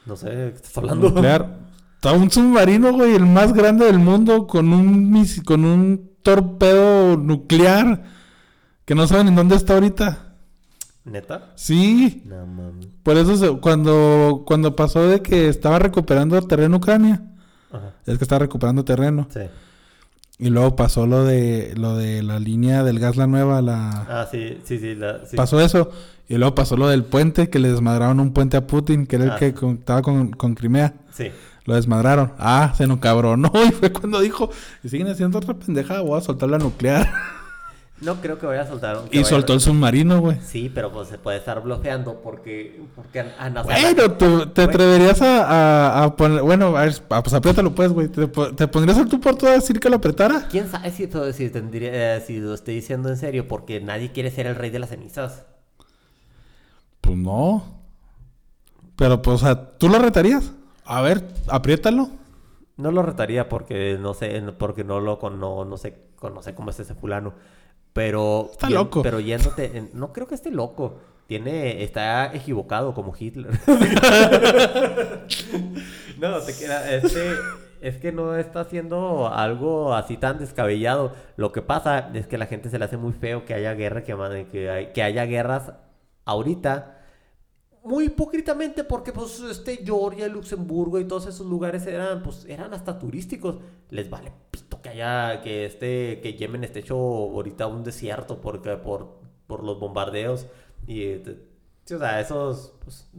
No 0.06 0.16
sé, 0.16 0.30
¿qué 0.30 0.56
estás 0.56 0.78
hablando? 0.78 1.10
Nuclear. 1.10 1.58
Está 1.96 2.12
un 2.12 2.30
submarino, 2.30 2.94
güey, 2.94 3.16
el 3.16 3.26
más 3.26 3.54
grande 3.54 3.86
del 3.86 3.98
mundo, 3.98 4.46
con 4.46 4.72
un, 4.72 5.26
con 5.44 5.66
un 5.66 6.12
torpedo 6.22 7.18
nuclear 7.18 8.15
que 8.86 8.96
no 8.96 9.08
saben 9.08 9.28
en 9.28 9.36
dónde 9.36 9.56
está 9.56 9.74
ahorita. 9.74 10.36
¿Neta? 11.06 11.52
Sí. 11.56 12.24
No. 12.26 12.74
Por 13.04 13.18
eso 13.18 13.62
cuando, 13.62 14.44
cuando 14.46 14.76
pasó 14.76 15.08
de 15.08 15.22
que 15.22 15.50
estaba 15.50 15.80
recuperando 15.80 16.42
terreno 16.42 16.78
Ucrania. 16.78 17.22
Es 18.06 18.18
que 18.18 18.24
estaba 18.24 18.40
recuperando 18.40 18.86
terreno. 18.86 19.28
Sí. 19.32 19.42
Y 20.38 20.50
luego 20.50 20.76
pasó 20.76 21.08
lo 21.08 21.24
de 21.24 21.74
lo 21.78 21.96
de 21.96 22.22
la 22.22 22.40
línea 22.40 22.84
del 22.84 23.00
gas 23.00 23.16
la 23.16 23.28
nueva, 23.28 23.62
la 23.62 23.90
Ah, 24.10 24.28
sí, 24.30 24.60
sí, 24.66 24.80
sí, 24.80 24.98
Pasó 25.36 25.62
eso 25.62 25.92
y 26.28 26.36
luego 26.36 26.56
pasó 26.56 26.76
lo 26.76 26.88
del 26.88 27.04
puente 27.04 27.50
que 27.50 27.60
le 27.60 27.72
desmadraron 27.72 28.20
un 28.20 28.34
puente 28.34 28.58
a 28.58 28.68
Putin, 28.68 29.06
que 29.06 29.16
era 29.18 29.26
el 29.26 29.32
ah. 29.32 29.38
que 29.38 29.48
estaba 29.48 30.02
con, 30.02 30.32
con 30.32 30.56
Crimea. 30.56 30.94
Sí. 31.12 31.32
Lo 31.66 31.76
desmadraron. 31.76 32.34
Ah, 32.38 32.74
se 32.76 32.86
nos 32.88 33.00
cabronó 33.00 33.52
y 33.68 33.72
fue 33.72 33.92
cuando 33.92 34.20
dijo, 34.20 34.50
"Y 34.84 34.90
siguen 34.90 35.08
haciendo 35.08 35.38
otra 35.38 35.54
pendeja, 35.54 36.02
voy 36.02 36.18
a 36.18 36.22
soltar 36.22 36.50
la 36.50 36.58
nuclear." 36.58 37.10
No 38.02 38.16
creo 38.16 38.38
que 38.38 38.46
vaya 38.46 38.64
a 38.64 38.68
soltar. 38.68 38.98
y 39.12 39.24
soltó 39.24 39.54
el 39.54 39.62
submarino, 39.62 40.20
güey. 40.20 40.38
Sí, 40.42 40.70
pero 40.74 40.92
pues 40.92 41.08
se 41.08 41.18
puede 41.18 41.38
estar 41.38 41.62
bloqueando 41.64 42.20
porque. 42.22 42.84
porque 42.94 43.22
a, 43.22 43.64
bueno, 43.64 44.12
te 44.52 44.64
atreverías 44.64 45.22
a, 45.22 46.04
a, 46.04 46.16
poner. 46.16 46.42
Bueno, 46.42 46.76
a 46.76 46.84
ver, 46.84 47.02
pues 47.08 47.34
apriétalo, 47.34 47.74
pues, 47.74 47.94
güey. 47.94 48.10
¿Te, 48.10 48.28
pondrías 48.28 48.98
al 48.98 49.08
tu 49.08 49.22
puerto 49.22 49.48
a 49.48 49.52
decir 49.52 49.80
que 49.80 49.90
lo 49.90 49.96
apretara? 49.96 50.48
¿Quién 50.50 50.70
sabe 50.70 50.92
si, 50.92 51.10
si, 51.34 51.50
tendría, 51.50 52.18
eh, 52.18 52.22
si 52.22 52.40
lo 52.40 52.54
estoy 52.54 52.76
diciendo 52.76 53.08
en 53.08 53.16
serio? 53.16 53.48
Porque 53.48 53.80
nadie 53.80 54.12
quiere 54.12 54.30
ser 54.30 54.48
el 54.48 54.56
rey 54.56 54.72
de 54.72 54.80
las 54.80 54.90
cenizas. 54.90 55.46
Pues 57.00 57.16
no. 57.16 57.64
Pero, 58.98 59.22
pues, 59.22 59.42
o 59.42 59.46
sea, 59.46 59.78
¿tú 59.78 59.88
lo 59.88 60.00
retarías? 60.00 60.52
A 60.84 61.02
ver, 61.02 61.26
apriétalo. 61.48 62.10
No 62.76 62.92
lo 62.92 63.04
retaría 63.04 63.48
porque 63.48 63.98
no 64.00 64.14
sé, 64.14 64.44
porque 64.58 64.84
no 64.84 65.00
lo 65.00 65.18
no, 65.30 65.64
no 65.64 65.78
sé, 65.78 65.98
no 66.22 66.42
sé 66.42 66.54
cómo 66.54 66.72
es 66.72 66.80
ese 66.82 66.94
fulano. 66.94 67.34
Pero. 67.96 68.50
Está 68.52 68.70
loco. 68.70 69.02
Pero 69.04 69.22
yéndote. 69.22 69.90
no 69.94 70.12
creo 70.12 70.28
que 70.28 70.36
esté 70.36 70.52
loco. 70.52 71.00
Tiene. 71.28 71.82
Está 71.82 72.36
equivocado 72.36 72.94
como 72.94 73.16
Hitler. 73.18 73.58
no, 76.20 76.40
te 76.42 76.54
queda. 76.54 76.94
Este. 76.94 77.36
Es 77.80 77.96
que 77.96 78.12
no 78.12 78.36
está 78.36 78.60
haciendo 78.62 79.30
algo 79.30 79.94
así 79.94 80.18
tan 80.18 80.40
descabellado. 80.40 81.14
Lo 81.38 81.54
que 81.54 81.62
pasa 81.62 82.12
es 82.14 82.28
que 82.28 82.36
a 82.36 82.40
la 82.40 82.48
gente 82.48 82.70
se 82.70 82.80
le 82.80 82.84
hace 82.86 82.98
muy 82.98 83.14
feo 83.14 83.46
que 83.46 83.54
haya 83.54 83.74
guerra, 83.76 84.04
que, 84.04 84.14
que, 84.52 84.92
que 84.94 85.02
haya 85.04 85.26
guerras 85.26 85.72
ahorita 86.26 86.96
muy 87.86 88.06
hipócritamente 88.06 88.84
porque 88.84 89.14
pues 89.14 89.40
este 89.40 89.78
Georgia, 89.86 90.28
Luxemburgo 90.28 91.00
y 91.00 91.06
todos 91.06 91.28
esos 91.28 91.46
lugares 91.46 91.86
eran 91.86 92.24
pues 92.24 92.46
eran 92.50 92.74
hasta 92.74 93.00
turísticos. 93.00 93.60
Les 93.90 94.10
vale 94.10 94.34
que 94.86 94.90
haya 94.90 95.42
que 95.42 95.66
este 95.66 96.22
que 96.22 96.34
Yemen 96.34 96.64
esté 96.64 96.80
hecho 96.80 96.96
ahorita 96.96 97.66
un 97.66 97.84
desierto 97.84 98.40
porque 98.40 98.78
por 98.78 99.18
por 99.48 99.64
los 99.64 99.80
bombardeos 99.80 100.46
y 100.86 101.04
este, 101.04 101.32
o 101.96 102.00
sea, 102.00 102.20
esos 102.20 102.74
pues, 102.84 103.10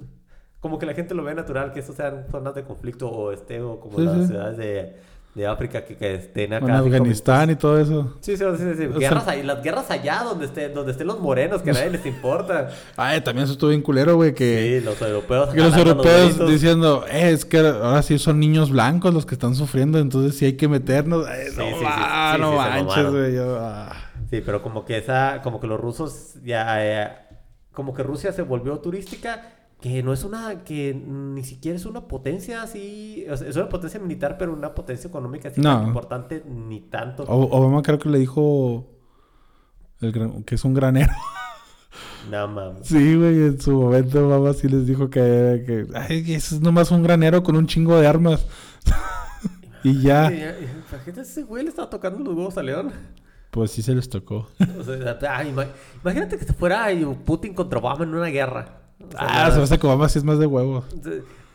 como 0.61 0.79
que 0.79 0.87
la 0.87 0.95
gente 0.95 1.15
lo 1.15 1.25
ve 1.25 1.35
natural 1.35 1.73
que 1.73 1.81
esos 1.81 1.97
sean 1.97 2.27
zonas 2.31 2.55
de 2.55 2.65
conflicto 2.65 3.11
o 3.11 3.33
este 3.33 3.61
o 3.61 3.81
como 3.81 3.99
las 4.01 4.29
ciudades 4.29 4.57
de 4.57 4.97
de 5.37 5.47
África 5.47 5.85
que, 5.85 5.97
que 5.97 6.15
estén 6.15 6.55
acá. 6.55 6.65
En 6.65 6.71
Afganistán 6.71 7.51
y 7.51 7.57
todo 7.57 7.79
eso. 7.79 8.17
Sí, 8.21 8.39
sí, 8.39 8.45
sí. 8.57 8.65
sí. 8.75 8.87
Guerras 8.99 9.29
ahí, 9.29 9.43
las 9.43 9.63
guerras 9.63 9.91
allá 9.91 10.23
donde, 10.25 10.47
esté, 10.47 10.71
donde 10.71 10.93
estén 10.93 11.07
los 11.07 11.21
morenos, 11.21 11.61
que 11.61 11.71
a 11.71 11.73
nadie 11.75 11.91
les 11.91 12.07
importa. 12.15 12.71
Ay, 12.97 13.21
también 13.21 13.45
eso 13.45 13.53
estuvo 13.53 13.69
bien 13.69 13.83
culero, 13.83 14.17
güey. 14.17 14.33
Que, 14.33 14.79
sí, 14.81 14.85
los 14.85 15.01
europeos. 15.03 15.51
Que 15.51 15.61
los 15.61 15.77
europeos 15.77 16.49
diciendo, 16.49 17.05
eh, 17.11 17.33
es 17.33 17.45
que 17.45 17.59
ahora 17.59 18.03
sí 18.03 18.19
son 18.19 18.41
niños 18.41 18.71
blancos 18.71 19.13
los 19.13 19.27
que 19.27 19.35
están 19.35 19.55
sufriendo, 19.55 19.99
entonces 19.99 20.39
sí 20.39 20.47
hay 20.47 20.55
que 20.55 20.69
meternos. 20.69 21.27
Ay, 21.27 21.49
no, 21.55 21.65
sí, 21.65 21.71
sí, 21.81 22.41
no 22.41 22.53
manches, 22.53 23.11
güey. 23.11 23.37
Ah. 23.39 23.93
Sí, 24.31 24.41
pero 24.41 24.63
como 24.63 24.87
que 24.87 24.97
esa, 24.97 25.43
como 25.43 25.61
que 25.61 25.67
los 25.67 25.79
rusos 25.79 26.37
ya, 26.43 26.83
eh, 26.83 27.13
como 27.73 27.93
que 27.93 28.03
Rusia 28.03 28.33
se 28.33 28.41
volvió 28.41 28.79
turística 28.79 29.56
que 29.87 30.03
no 30.03 30.13
es 30.13 30.25
una, 30.25 30.65
que 30.65 30.95
ni 30.95 31.45
siquiera 31.45 31.77
es 31.77 31.87
una 31.87 32.09
potencia 32.09 32.63
así, 32.63 33.25
es 33.29 33.55
una 33.55 33.69
potencia 33.69 34.01
militar, 34.01 34.37
pero 34.37 34.53
una 34.53 34.75
potencia 34.75 35.07
económica 35.07 35.49
así 35.49 35.61
tan 35.61 35.87
importante, 35.87 36.43
ni 36.45 36.81
tanto. 36.81 37.23
Obama 37.29 37.83
creo 37.83 37.99
que 37.99 38.09
le 38.09 38.19
dijo 38.19 38.85
que 40.01 40.55
es 40.55 40.65
un 40.65 40.75
granero. 40.75 41.13
No 42.31 42.47
mames. 42.49 42.89
Sí, 42.89 43.15
güey, 43.15 43.41
en 43.41 43.61
su 43.61 43.71
momento 43.71 44.27
Obama 44.27 44.53
sí 44.53 44.69
les 44.69 44.85
dijo 44.85 45.09
que, 45.09 45.63
que 45.65 45.87
ay, 45.95 46.35
eso 46.35 46.57
es 46.57 46.61
nomás 46.61 46.91
un 46.91 47.03
granero 47.03 47.43
con 47.43 47.57
un 47.57 47.69
chingo 47.69 47.99
de 47.99 48.07
armas. 48.07 48.45
y 49.85 50.03
ya. 50.03 50.31
Imagínate, 50.31 51.21
ese 51.21 51.45
güey 51.45 51.63
le 51.63 51.71
estaba 51.71 51.89
tocando 51.89 52.19
los 52.19 52.35
huevos 52.35 52.59
a 52.59 52.63
León. 52.65 52.93
Pues 53.53 53.71
sí 53.71 53.81
se 53.81 53.95
les 53.95 54.11
tocó. 54.11 54.49
imagínate 54.59 56.37
que 56.37 56.45
se 56.45 56.53
fuera 56.53 56.89
Putin 57.25 57.55
contra 57.55 57.79
Obama 57.79 58.05
en 58.05 58.15
una 58.15 58.27
guerra. 58.27 58.86
Ah, 59.17 59.51
se 59.51 59.59
me 59.59 59.65
hace 59.65 59.79
que 59.79 59.87
Obama 59.87 60.09
sí 60.09 60.19
es 60.19 60.25
más 60.25 60.39
de 60.39 60.47
huevos. 60.47 60.85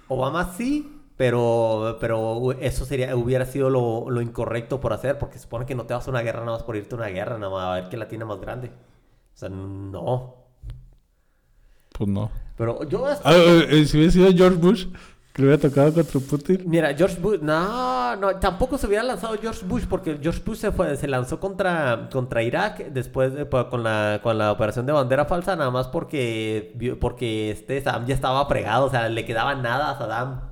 Obama 0.07 0.53
sí, 0.55 1.01
pero, 1.17 1.97
pero 1.99 2.51
eso 2.53 2.85
sería, 2.85 3.15
hubiera 3.15 3.45
sido 3.45 3.69
lo, 3.69 4.09
lo, 4.09 4.21
incorrecto 4.21 4.79
por 4.79 4.93
hacer, 4.93 5.17
porque 5.17 5.39
supone 5.39 5.65
que 5.65 5.75
no 5.75 5.85
te 5.85 5.93
vas 5.93 6.07
a 6.07 6.11
una 6.11 6.21
guerra 6.21 6.39
nada 6.39 6.53
más 6.53 6.63
por 6.63 6.75
irte 6.75 6.95
a 6.95 6.97
una 6.97 7.07
guerra, 7.07 7.37
nada 7.37 7.51
más 7.51 7.63
a 7.63 7.73
ver 7.75 7.89
quién 7.89 7.99
la 7.99 8.07
tiene 8.07 8.25
más 8.25 8.39
grande. 8.39 8.69
O 8.69 9.37
sea, 9.37 9.49
no. 9.49 10.35
Pues 11.97 12.09
no. 12.09 12.31
Pero 12.57 12.83
yo... 12.87 13.05
Ah, 13.05 13.33
eh, 13.33 13.67
eh, 13.69 13.85
si 13.85 13.97
hubiera 13.97 14.11
sido 14.11 14.31
George 14.31 14.57
Bush, 14.57 14.87
que 15.33 15.41
hubiera 15.41 15.57
tocado 15.57 15.93
contra 15.93 16.19
Putin. 16.19 16.63
Mira, 16.65 16.93
George 16.93 17.19
Bush... 17.19 17.39
No, 17.41 18.15
no, 18.17 18.35
tampoco 18.37 18.77
se 18.77 18.87
hubiera 18.87 19.03
lanzado 19.03 19.37
George 19.41 19.65
Bush, 19.65 19.85
porque 19.87 20.19
George 20.21 20.41
Bush 20.45 20.57
se, 20.57 20.71
fue, 20.71 20.97
se 20.97 21.07
lanzó 21.07 21.39
contra, 21.39 22.09
contra 22.11 22.43
Irak 22.43 22.79
después 22.91 23.33
de, 23.33 23.45
pues, 23.45 23.65
con, 23.65 23.83
la, 23.83 24.19
con 24.21 24.37
la 24.37 24.51
operación 24.51 24.85
de 24.85 24.91
bandera 24.91 25.25
falsa, 25.25 25.55
nada 25.55 25.71
más 25.71 25.87
porque, 25.87 26.97
porque 26.99 27.51
este 27.51 27.79
Saddam 27.81 28.05
ya 28.05 28.13
estaba 28.13 28.45
fregado, 28.45 28.85
o 28.85 28.89
sea, 28.89 29.07
le 29.07 29.25
quedaba 29.25 29.55
nada 29.55 29.91
a 29.91 29.97
Saddam. 29.97 30.51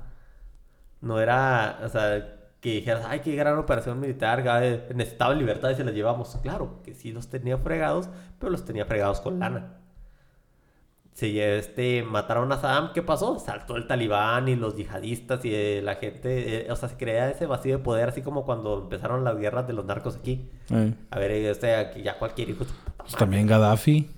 No 1.02 1.20
era, 1.20 1.80
o 1.84 1.88
sea, 1.88 2.38
que 2.60 2.74
dijeras, 2.74 3.04
ay, 3.08 3.20
qué 3.20 3.34
gran 3.34 3.56
operación 3.58 4.00
militar, 4.00 4.44
necesitaba 4.94 5.34
libertad 5.34 5.70
y 5.70 5.74
se 5.74 5.84
la 5.84 5.92
llevamos. 5.92 6.36
Claro, 6.42 6.80
que 6.84 6.94
sí 6.94 7.10
los 7.10 7.28
tenía 7.28 7.56
fregados, 7.58 8.08
pero 8.38 8.52
los 8.52 8.64
tenía 8.64 8.84
fregados 8.84 9.20
con 9.20 9.38
lana. 9.38 9.79
Si 11.20 11.38
este, 11.38 12.02
mataron 12.02 12.50
a 12.50 12.56
Saddam, 12.56 12.94
¿qué 12.94 13.02
pasó? 13.02 13.38
Saltó 13.38 13.76
el 13.76 13.86
talibán 13.86 14.48
y 14.48 14.56
los 14.56 14.74
yihadistas 14.74 15.44
y 15.44 15.54
eh, 15.54 15.82
la 15.84 15.96
gente, 15.96 16.66
eh, 16.66 16.72
o 16.72 16.76
sea, 16.76 16.88
se 16.88 16.96
crea 16.96 17.28
ese 17.28 17.44
vacío 17.44 17.76
de 17.76 17.84
poder, 17.84 18.08
así 18.08 18.22
como 18.22 18.46
cuando 18.46 18.84
empezaron 18.84 19.22
las 19.22 19.36
guerras 19.36 19.66
de 19.66 19.74
los 19.74 19.84
narcos 19.84 20.16
aquí. 20.16 20.48
A 21.10 21.18
ver, 21.18 21.32
este, 21.32 22.00
ya 22.02 22.18
cualquier 22.18 22.48
hijo. 22.48 22.64
Pues 22.96 23.16
también 23.16 23.46
Gaddafi. 23.46 24.08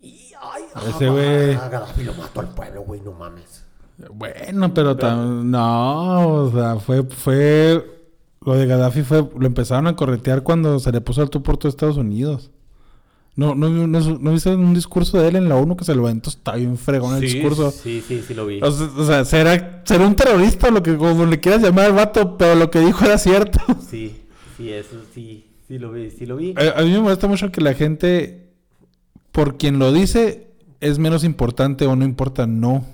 Y, 0.00 0.32
ay, 0.40 0.62
ese 0.90 1.08
güey. 1.08 1.56
Gaddafi 1.56 2.04
lo 2.04 2.14
mató 2.14 2.38
al 2.38 2.54
pueblo, 2.54 2.82
güey, 2.82 3.00
no 3.00 3.10
mames. 3.10 3.66
Bueno, 4.12 4.72
pero, 4.72 4.94
no, 4.94 6.34
o 6.34 6.52
sea, 6.52 6.76
fue, 6.76 7.02
fue, 7.02 7.84
lo 8.42 8.54
de 8.54 8.64
Gaddafi 8.64 9.02
fue, 9.02 9.28
lo 9.36 9.46
empezaron 9.48 9.88
a 9.88 9.96
corretear 9.96 10.44
cuando 10.44 10.78
se 10.78 10.92
le 10.92 11.00
puso 11.00 11.20
al 11.20 11.30
tú 11.30 11.42
por 11.42 11.56
todo 11.56 11.68
Estados 11.68 11.96
Unidos. 11.96 12.52
No, 13.38 13.54
no, 13.54 13.68
no, 13.68 13.86
no, 13.86 14.32
viste 14.32 14.52
un 14.52 14.74
discurso 14.74 15.16
de 15.22 15.28
él 15.28 15.36
en 15.36 15.48
la 15.48 15.54
ONU 15.54 15.76
que 15.76 15.84
se 15.84 15.94
lo 15.94 16.02
aventó, 16.02 16.28
está 16.28 16.56
bien 16.56 16.76
fregón 16.76 17.14
el 17.14 17.20
discurso. 17.20 17.70
Sí, 17.70 18.02
sí, 18.04 18.20
sí 18.26 18.34
lo 18.34 18.44
vi. 18.46 18.60
O 18.60 18.72
sea, 18.72 19.24
será, 19.24 19.80
será 19.84 20.08
un 20.08 20.16
terrorista, 20.16 20.72
lo 20.72 20.82
que 20.82 20.96
como 20.96 21.24
le 21.24 21.38
quieras 21.38 21.62
llamar 21.62 21.84
al 21.84 21.92
vato, 21.92 22.36
pero 22.36 22.56
lo 22.56 22.68
que 22.68 22.80
dijo 22.80 23.04
era 23.04 23.16
cierto. 23.16 23.60
Sí, 23.88 24.22
sí, 24.56 24.72
eso 24.72 24.96
sí, 25.14 25.46
sí 25.68 25.78
lo 25.78 25.92
vi, 25.92 26.10
sí 26.10 26.26
lo 26.26 26.34
vi. 26.34 26.52
A, 26.56 26.82
mí 26.82 26.90
me 26.90 26.98
molesta 26.98 27.28
mucho 27.28 27.52
que 27.52 27.60
la 27.60 27.74
gente, 27.74 28.48
por 29.30 29.56
quien 29.56 29.78
lo 29.78 29.92
dice, 29.92 30.48
es 30.80 30.98
menos 30.98 31.22
importante 31.22 31.86
o 31.86 31.94
no 31.94 32.04
importa, 32.04 32.44
no. 32.48 32.84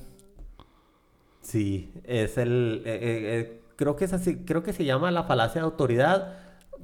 Sí, 1.41 1.91
es 2.05 2.37
el, 2.37 2.83
eh, 2.85 2.93
eh, 2.93 3.01
eh, 3.01 3.61
creo 3.77 3.97
que 3.97 4.05
es 4.05 4.13
así, 4.13 4.37
creo 4.45 4.63
que 4.63 4.75
se 4.75 4.85
llama 4.85 5.11
la 5.11 5.25
falacia 5.25 5.63
de 5.63 5.65
autoridad 5.65 6.37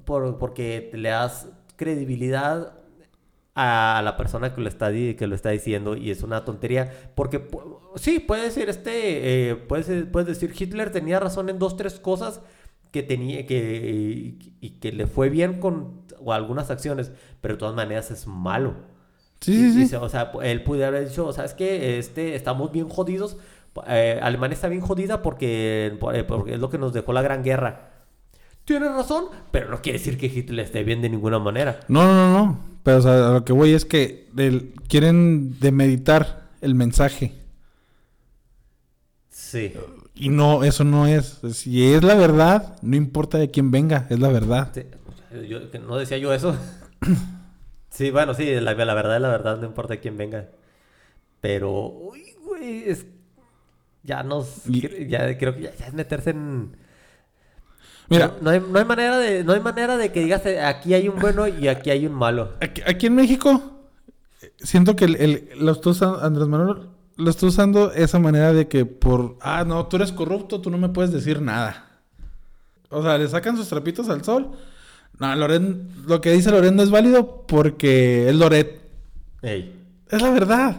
por, 0.07 0.38
porque 0.38 0.90
le 0.94 1.11
das 1.11 1.49
credibilidad 1.77 2.80
a 3.61 4.01
la 4.03 4.16
persona 4.16 4.55
que 4.55 4.61
lo 4.61 4.68
está, 4.68 4.90
que 4.90 5.27
lo 5.27 5.35
está 5.35 5.51
diciendo 5.51 5.96
y 5.96 6.11
es 6.11 6.23
una 6.23 6.44
tontería 6.44 6.90
porque 7.14 7.46
sí, 7.96 8.18
puede 8.18 8.44
decir 8.44 8.68
este, 8.68 9.51
eh, 9.51 9.57
puedes, 9.57 9.87
decir 10.27 10.55
Hitler 10.59 10.90
tenía 10.90 11.20
razón 11.20 11.49
en 11.51 11.59
dos, 11.59 11.77
tres 11.77 12.01
cosas 12.01 12.40
que 12.90 13.03
tenía 13.03 13.46
que 13.46 14.37
y, 14.61 14.70
que 14.81 14.92
le 14.92 15.07
fue 15.07 15.29
bien 15.29 15.61
con 15.61 16.03
algunas 16.27 16.70
acciones, 16.70 17.12
pero 17.40 17.55
de 17.55 17.59
todas 17.59 17.75
maneras 17.75 18.11
es 18.11 18.27
malo. 18.27 18.75
Sí, 19.40 19.73
sí, 19.73 19.87
sí. 19.87 19.96
o 19.96 20.09
sea, 20.09 20.33
él 20.42 20.62
pudiera 20.62 20.88
haber 20.88 21.09
dicho, 21.09 21.33
¿sabes 21.33 21.55
qué? 21.55 21.99
Este, 21.99 22.35
estamos 22.35 22.73
bien 22.73 22.88
jodidos. 22.88 23.37
Eh, 23.87 24.18
Alemania 24.23 24.55
está 24.55 24.68
bien 24.68 24.83
jodida 24.83 25.23
porque, 25.23 25.96
eh, 26.12 26.25
porque 26.25 26.55
es 26.55 26.61
lo 26.61 26.68
que 26.68 26.79
nos 26.79 26.92
dejó 26.92 27.12
la 27.12 27.23
Gran 27.23 27.42
Guerra. 27.42 27.90
Tiene 28.64 28.88
razón, 28.88 29.27
pero 29.51 29.70
no 29.70 29.81
quiere 29.81 29.99
decir 29.99 30.18
que 30.18 30.27
Hitler 30.27 30.66
esté 30.66 30.85
bien 30.85 31.01
de 31.01 31.09
ninguna 31.09 31.38
manera. 31.38 31.81
No, 31.88 32.05
no, 32.05 32.33
no. 32.33 32.69
Pero 32.83 32.99
o 32.99 33.03
sea, 33.03 33.29
a 33.29 33.33
lo 33.33 33.45
que 33.45 33.53
voy 33.53 33.73
es 33.73 33.85
que 33.85 34.29
quieren 34.88 35.59
demeditar 35.61 36.49
el 36.61 36.75
mensaje. 36.75 37.35
Sí. 39.29 39.73
Y 40.14 40.29
no, 40.29 40.64
eso 40.64 40.85
no 40.85 41.07
es. 41.07 41.40
Si 41.53 41.93
es 41.93 42.03
la 42.03 42.14
verdad, 42.14 42.77
no 42.83 42.97
importa 42.97 43.38
de 43.38 43.51
quién 43.51 43.71
venga, 43.71 44.07
es 44.11 44.19
la 44.19 44.29
verdad. 44.29 44.71
no 45.87 45.97
decía 45.97 46.19
yo 46.19 46.33
eso. 46.33 46.57
sí, 47.90 48.11
bueno, 48.11 48.35
sí, 48.35 48.61
la, 48.61 48.75
verdad 48.75 49.16
es 49.16 49.23
la 49.23 49.29
verdad, 49.29 49.59
no 49.59 49.66
importa 49.66 49.95
de 49.95 50.01
quién 50.01 50.16
venga. 50.16 50.49
Pero, 51.40 51.87
uy, 51.87 52.35
güey, 52.45 52.88
es, 52.88 53.07
ya 54.03 54.23
nos. 54.23 54.64
ya 54.64 55.38
creo 55.38 55.55
que 55.55 55.62
ya 55.62 55.87
es 55.87 55.95
meterse 55.95 56.31
en 56.31 56.77
Mira, 58.11 58.37
no, 58.40 58.51
hay, 58.51 58.61
manera 58.61 59.18
de, 59.18 59.44
no 59.44 59.53
hay 59.53 59.61
manera 59.61 59.96
de 59.96 60.11
que 60.11 60.20
digas 60.20 60.44
eh, 60.44 60.61
aquí 60.61 60.94
hay 60.94 61.09
un 61.09 61.20
bueno 61.20 61.46
y 61.46 61.68
aquí 61.68 61.90
hay 61.90 62.07
un 62.07 62.14
malo. 62.14 62.55
Aquí, 62.61 63.07
en 63.07 63.14
México, 63.14 63.62
siento 64.59 64.96
que 64.96 65.05
el, 65.05 65.49
lo 65.57 65.70
está 65.70 65.90
usando, 65.90 66.20
Andrés 66.20 66.49
Manuel 66.49 66.88
lo 67.16 67.31
está 67.31 67.46
usando 67.46 67.92
esa 67.92 68.18
manera 68.18 68.53
de 68.53 68.66
que 68.66 68.85
por, 68.85 69.37
ah, 69.42 69.64
no, 69.64 69.87
tú 69.87 69.96
eres 69.96 70.11
corrupto, 70.11 70.61
tú 70.61 70.70
no 70.70 70.79
me 70.79 70.88
puedes 70.88 71.12
decir 71.12 71.40
nada. 71.40 71.87
O 72.88 73.03
sea, 73.03 73.16
le 73.16 73.29
sacan 73.29 73.57
sus 73.57 73.68
trapitos 73.68 74.09
al 74.09 74.25
sol. 74.25 74.51
No, 75.18 75.37
Loret, 75.37 75.62
lo 76.07 76.20
que 76.20 76.33
dice 76.33 76.51
Loret 76.51 76.73
no 76.73 76.83
es 76.83 76.90
válido 76.90 77.44
porque 77.46 78.29
es 78.29 78.35
Loret. 78.35 78.81
Es 79.42 80.23
la 80.23 80.31
verdad. 80.31 80.77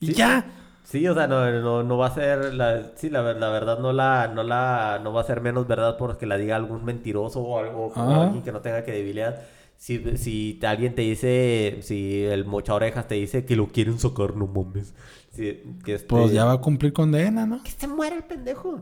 Y 0.00 0.12
ya. 0.12 0.46
Sí, 0.88 1.06
o 1.06 1.12
sea, 1.12 1.26
no, 1.26 1.82
no, 1.82 1.98
va 1.98 2.06
a 2.06 2.14
ser, 2.14 2.54
la, 2.54 2.92
sí, 2.94 3.10
la, 3.10 3.20
la, 3.34 3.50
verdad 3.50 3.78
no 3.78 3.92
la, 3.92 4.28
no 4.28 4.42
la, 4.42 4.98
no 5.04 5.12
va 5.12 5.20
a 5.20 5.24
ser 5.24 5.42
menos 5.42 5.66
verdad 5.66 5.98
porque 5.98 6.24
la 6.24 6.38
diga 6.38 6.56
algún 6.56 6.82
mentiroso 6.82 7.42
o 7.42 7.58
algo, 7.58 7.92
alguien 7.94 8.42
que 8.42 8.52
no 8.52 8.62
tenga 8.62 8.82
credibilidad. 8.84 9.38
Si, 9.76 10.16
si 10.16 10.58
alguien 10.62 10.94
te 10.94 11.02
dice, 11.02 11.80
si 11.82 12.24
el 12.24 12.46
mocha 12.46 12.72
orejas 12.72 13.06
te 13.06 13.16
dice 13.16 13.44
que 13.44 13.54
lo 13.54 13.66
quieren 13.66 13.98
sacar, 13.98 14.34
no 14.34 14.46
mames. 14.46 14.94
que 15.36 15.62
este, 15.84 16.08
pues 16.08 16.32
ya 16.32 16.46
va 16.46 16.52
a 16.52 16.60
cumplir 16.62 16.94
condena, 16.94 17.44
¿no? 17.44 17.62
Que 17.62 17.70
se 17.70 17.86
muera 17.86 18.16
el 18.16 18.24
pendejo. 18.24 18.80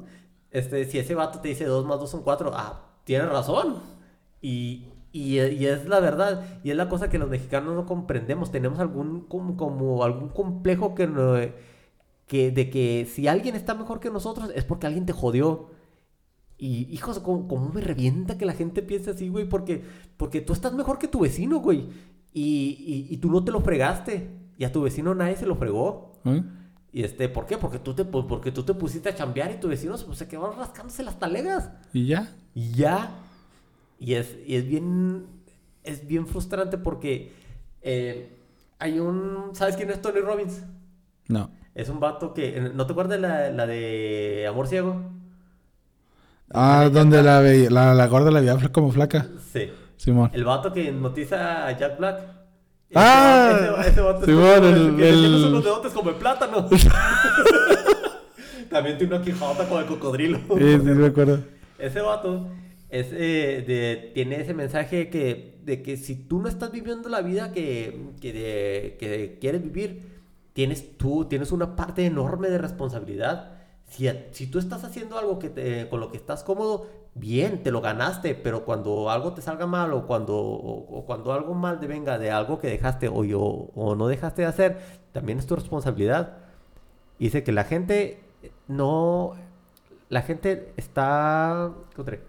Este, 0.52 0.84
si 0.84 1.00
ese 1.00 1.16
vato 1.16 1.40
te 1.40 1.48
dice 1.48 1.64
2 1.64 1.86
más 1.86 1.98
2 1.98 2.08
son 2.08 2.22
4, 2.22 2.52
ah, 2.54 2.84
tienes 3.02 3.28
razón. 3.28 3.80
Y, 4.40 4.84
y, 5.10 5.40
y, 5.40 5.66
es 5.66 5.88
la 5.88 5.98
verdad. 5.98 6.60
Y 6.62 6.70
es 6.70 6.76
la 6.76 6.88
cosa 6.88 7.10
que 7.10 7.18
los 7.18 7.28
mexicanos 7.28 7.74
no 7.74 7.84
comprendemos. 7.84 8.52
Tenemos 8.52 8.78
algún, 8.78 9.22
como, 9.22 9.56
como 9.56 10.04
algún 10.04 10.28
complejo 10.28 10.94
que 10.94 11.08
no 11.08 11.36
que, 12.26 12.50
de 12.50 12.70
que 12.70 13.08
si 13.12 13.28
alguien 13.28 13.54
está 13.54 13.74
mejor 13.74 14.00
que 14.00 14.10
nosotros 14.10 14.50
es 14.54 14.64
porque 14.64 14.86
alguien 14.86 15.06
te 15.06 15.12
jodió. 15.12 15.70
Y, 16.58 16.92
hijos, 16.92 17.18
¿cómo, 17.20 17.70
me 17.72 17.80
revienta 17.80 18.38
que 18.38 18.46
la 18.46 18.54
gente 18.54 18.82
piense 18.82 19.10
así, 19.10 19.28
güey? 19.28 19.48
Porque, 19.48 19.84
porque 20.16 20.40
tú 20.40 20.52
estás 20.52 20.72
mejor 20.72 20.98
que 20.98 21.08
tu 21.08 21.20
vecino, 21.20 21.58
güey. 21.58 21.88
Y, 22.32 23.06
y, 23.10 23.16
tú 23.18 23.30
no 23.30 23.44
te 23.44 23.52
lo 23.52 23.60
fregaste. 23.60 24.30
Y 24.58 24.64
a 24.64 24.72
tu 24.72 24.82
vecino 24.82 25.14
nadie 25.14 25.36
se 25.36 25.46
lo 25.46 25.56
fregó. 25.56 26.12
¿Mm? 26.24 26.38
Y 26.92 27.02
este, 27.02 27.28
¿por 27.28 27.46
qué? 27.46 27.58
Porque 27.58 27.78
tú 27.78 27.94
te, 27.94 28.04
porque 28.04 28.52
tú 28.52 28.62
te 28.62 28.74
pusiste 28.74 29.10
a 29.10 29.14
chambear 29.14 29.52
y 29.52 29.60
tu 29.60 29.68
vecino 29.68 29.94
pues, 30.06 30.18
se 30.18 30.28
quedó 30.28 30.50
rascándose 30.52 31.02
las 31.02 31.18
talegas. 31.18 31.70
¿Y 31.92 32.06
ya? 32.06 32.34
Y 32.54 32.72
ya. 32.72 33.10
Y 33.98 34.14
es, 34.14 34.36
y 34.46 34.56
es 34.56 34.66
bien. 34.66 35.26
Es 35.82 36.06
bien 36.06 36.26
frustrante 36.26 36.78
porque 36.78 37.32
eh, 37.82 38.36
hay 38.78 38.98
un. 38.98 39.50
¿Sabes 39.52 39.76
quién 39.76 39.90
es 39.90 40.02
Tony 40.02 40.20
Robbins? 40.20 40.62
No. 41.28 41.50
Es 41.76 41.90
un 41.90 42.00
vato 42.00 42.32
que. 42.32 42.58
¿No 42.74 42.86
te 42.86 42.92
acuerdas 42.92 43.20
la, 43.20 43.50
la 43.50 43.66
de 43.66 44.46
Amor 44.48 44.66
Ciego? 44.66 45.02
Ah, 46.50 46.88
donde 46.90 47.22
la, 47.22 47.42
la, 47.42 47.94
la, 47.94 48.06
gorda 48.06 48.30
la 48.30 48.40
veía 48.40 48.56
como 48.72 48.90
flaca. 48.90 49.26
Sí. 49.52 49.70
Simón. 49.98 50.30
El 50.32 50.44
vato 50.44 50.72
que 50.72 50.90
notiza 50.90 51.66
a 51.66 51.76
Jack 51.76 51.98
Black. 51.98 52.20
Ah, 52.94 53.76
ese, 53.80 53.90
ese 53.90 54.00
vato 54.00 54.24
Simón, 54.24 54.64
el, 54.64 54.96
que, 54.96 55.08
el... 55.08 55.18
tiene 55.18 55.46
unos 55.48 55.64
dedotes 55.64 55.92
como 55.92 56.10
el 56.10 56.16
plátano. 56.16 56.66
También 58.70 58.96
tiene 58.96 59.16
una 59.16 59.24
quijota 59.24 59.68
como 59.68 59.80
el 59.80 59.86
cocodrilo. 59.86 60.38
Sí, 60.38 60.78
sí, 60.78 60.78
me 60.78 61.06
acuerdo. 61.08 61.40
Ese 61.78 62.00
vato 62.00 62.48
es, 62.88 63.08
eh, 63.12 63.64
de, 63.66 64.12
tiene 64.14 64.40
ese 64.40 64.54
mensaje 64.54 65.10
que, 65.10 65.58
de 65.62 65.82
que 65.82 65.98
si 65.98 66.14
tú 66.14 66.40
no 66.40 66.48
estás 66.48 66.72
viviendo 66.72 67.10
la 67.10 67.20
vida 67.20 67.52
que, 67.52 68.12
que, 68.18 68.32
de, 68.32 68.96
que 68.98 69.38
quieres 69.40 69.62
vivir, 69.62 70.15
tienes 70.56 70.96
tú, 70.96 71.26
tienes 71.26 71.52
una 71.52 71.76
parte 71.76 72.06
enorme 72.06 72.48
de 72.48 72.56
responsabilidad. 72.56 73.52
Si, 73.84 74.08
si 74.32 74.46
tú 74.46 74.58
estás 74.58 74.84
haciendo 74.84 75.18
algo 75.18 75.38
que 75.38 75.50
te, 75.50 75.86
con 75.90 76.00
lo 76.00 76.10
que 76.10 76.16
estás 76.16 76.42
cómodo, 76.42 76.86
bien, 77.14 77.62
te 77.62 77.70
lo 77.70 77.82
ganaste, 77.82 78.34
pero 78.34 78.64
cuando 78.64 79.10
algo 79.10 79.34
te 79.34 79.42
salga 79.42 79.66
mal 79.66 79.92
o 79.92 80.06
cuando, 80.06 80.34
o, 80.34 81.04
cuando 81.04 81.34
algo 81.34 81.52
mal 81.52 81.78
te 81.78 81.86
venga 81.86 82.16
de 82.16 82.30
algo 82.30 82.58
que 82.58 82.68
dejaste 82.68 83.08
o, 83.08 83.18
o 83.18 83.94
no 83.96 84.08
dejaste 84.08 84.42
de 84.42 84.48
hacer, 84.48 84.78
también 85.12 85.38
es 85.38 85.46
tu 85.46 85.56
responsabilidad. 85.56 86.38
Dice 87.18 87.44
que 87.44 87.52
la 87.52 87.64
gente 87.64 88.24
no, 88.66 89.34
la 90.08 90.22
gente 90.22 90.72
está, 90.78 91.70
¿qué 91.94 92.22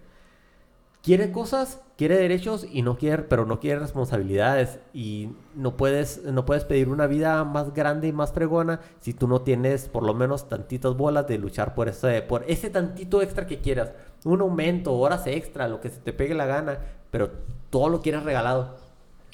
quiere 1.08 1.32
cosas, 1.32 1.80
quiere 1.96 2.18
derechos 2.18 2.66
y 2.70 2.82
no 2.82 2.98
quiere, 2.98 3.22
pero 3.22 3.46
no 3.46 3.60
quiere 3.60 3.80
responsabilidades 3.80 4.78
y 4.92 5.30
no 5.54 5.74
puedes, 5.74 6.22
no 6.22 6.44
puedes 6.44 6.66
pedir 6.66 6.90
una 6.90 7.06
vida 7.06 7.44
más 7.44 7.72
grande 7.72 8.08
y 8.08 8.12
más 8.12 8.34
fregona 8.34 8.80
si 9.00 9.14
tú 9.14 9.26
no 9.26 9.40
tienes 9.40 9.88
por 9.88 10.02
lo 10.02 10.12
menos 10.12 10.50
tantitas 10.50 10.94
bolas 10.98 11.26
de 11.26 11.38
luchar 11.38 11.74
por 11.74 11.88
ese, 11.88 12.20
por 12.20 12.44
ese 12.46 12.68
tantito 12.68 13.22
extra 13.22 13.46
que 13.46 13.60
quieras, 13.60 13.94
un 14.26 14.42
aumento, 14.42 14.92
horas 14.92 15.26
extra, 15.26 15.66
lo 15.66 15.80
que 15.80 15.88
se 15.88 15.96
te 15.96 16.12
pegue 16.12 16.34
la 16.34 16.44
gana, 16.44 16.78
pero 17.10 17.30
todo 17.70 17.88
lo 17.88 18.02
quieres 18.02 18.22
regalado. 18.24 18.76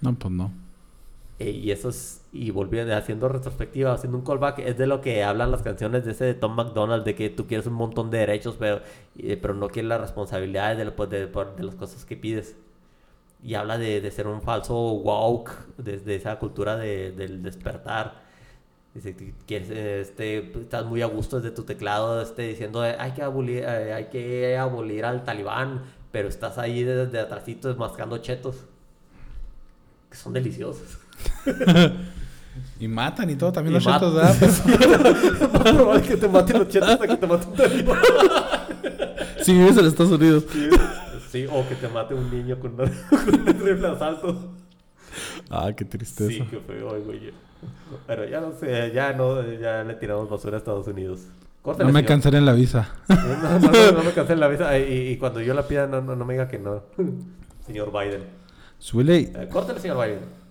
No, 0.01 0.15
pues 0.15 0.33
no. 0.33 0.53
Eh, 1.39 1.51
y 1.51 1.73
eso 1.73 1.89
es, 1.89 2.23
y 2.33 2.51
volviendo, 2.51 2.95
haciendo 2.97 3.29
retrospectiva, 3.29 3.93
haciendo 3.93 4.19
un 4.19 4.25
callback, 4.25 4.61
es 4.61 4.79
de 4.79 4.87
lo 4.87 5.01
que 5.01 5.25
hablan 5.25 5.51
las 5.51 5.63
canciones 5.63 6.05
de 6.05 6.13
ese 6.13 6.25
de 6.25 6.35
Tom 6.35 6.55
McDonald, 6.55 7.05
de 7.05 7.15
que 7.17 7.29
tú 7.31 7.47
quieres 7.47 7.67
un 7.67 7.75
montón 7.75 8.11
de 8.11 8.19
derechos, 8.19 8.57
pero, 8.59 8.81
pero 9.43 9.55
no 9.55 9.69
quieres 9.69 9.89
las 9.89 10.01
responsabilidades 10.01 10.79
de, 10.79 10.91
pues, 10.93 11.11
de, 11.11 11.27
de, 11.27 11.63
las 11.63 11.75
cosas 11.75 12.05
que 12.05 12.17
pides. 12.17 12.57
Y 13.43 13.55
habla 13.55 13.79
de, 13.79 14.01
de 14.01 14.11
ser 14.11 14.27
un 14.29 14.43
falso 14.43 14.75
woke, 14.75 15.51
desde 15.77 16.15
esa 16.17 16.39
cultura 16.39 16.77
de, 16.77 17.13
del 17.13 17.43
despertar. 17.43 18.25
Dice 18.95 19.17
que 19.47 20.01
este, 20.01 20.53
estás 20.61 20.87
muy 20.87 21.03
a 21.03 21.07
gusto 21.07 21.41
desde 21.41 21.55
tu 21.55 21.65
teclado, 21.65 22.23
este, 22.23 22.43
diciendo 22.43 22.81
hay 22.81 23.11
que 23.11 23.23
abolir, 23.23 23.65
eh, 23.65 23.93
hay 23.93 24.05
que 24.05 24.57
abolir 24.57 25.05
al 25.05 25.25
talibán, 25.25 25.83
pero 26.13 26.29
estás 26.29 26.59
ahí 26.59 26.85
desde 26.85 27.19
atrásito 27.19 27.75
mascando 27.75 28.19
chetos, 28.19 28.67
que 30.15 30.21
son 30.21 30.33
deliciosos. 30.33 30.99
y 32.81 32.87
matan 32.87 33.31
y 33.31 33.35
todo, 33.35 33.53
también 33.53 33.75
los 33.75 33.83
chetos, 33.83 34.15
¿verdad? 34.15 34.43
es 34.43 34.65
más 35.53 35.75
probable 35.75 36.03
que 36.03 36.17
te 36.17 36.29
maten 36.29 36.59
los 36.61 36.69
chetos 36.69 36.89
hasta 36.89 37.09
que 37.09 37.17
te 37.17 37.27
maten 37.27 37.49
un 37.49 37.57
talibán. 37.57 37.99
Si 39.43 39.53
vives 39.53 39.77
en 39.77 39.87
Estados 39.87 40.13
Unidos. 40.13 40.45
Sí, 41.31 41.47
o 41.51 41.69
que 41.69 41.75
te 41.75 41.89
mate 41.89 42.15
un 42.15 42.31
niño 42.31 42.61
con, 42.61 42.77
con 42.77 43.41
un 43.41 43.61
rifle 43.61 43.89
asalto. 43.89 44.53
Ah, 45.51 45.73
qué 45.77 45.85
tristeza. 45.85 46.31
Sí, 46.31 46.47
qué 46.49 46.61
feo, 46.61 47.03
güey. 47.05 47.33
Pero 48.07 48.29
ya 48.29 48.41
no 48.41 48.53
sé, 48.53 48.93
ya 48.95 49.13
no, 49.15 49.43
ya 49.55 49.83
le 49.83 49.95
tiramos 49.95 50.31
basura 50.31 50.57
a 50.57 50.59
Estados 50.59 50.87
Unidos. 50.87 51.23
no 51.65 51.93
me 51.93 52.05
cancelen 52.05 52.47
la 52.47 52.53
visa. 52.53 52.89
No, 53.09 53.59
no, 53.59 53.93
no, 53.93 54.05
me 54.05 54.13
cancelen 54.13 54.41
la 54.41 54.49
visa. 54.49 54.79
Y, 54.79 55.09
y, 55.09 55.17
cuando 55.17 55.41
yo 55.41 55.55
la 55.55 55.67
pida, 55.67 55.89
no, 55.89 56.01
no, 56.01 56.15
no 56.15 56.25
me 56.25 56.35
diga 56.35 56.47
que 56.47 56.59
no. 56.61 56.85
Señor 57.67 57.91
Biden. 57.91 58.44
Suele. 58.79 59.33
Eh, 59.35 59.49
córtale, 59.51 59.81
señor 59.81 60.05
Biden. 60.05 60.44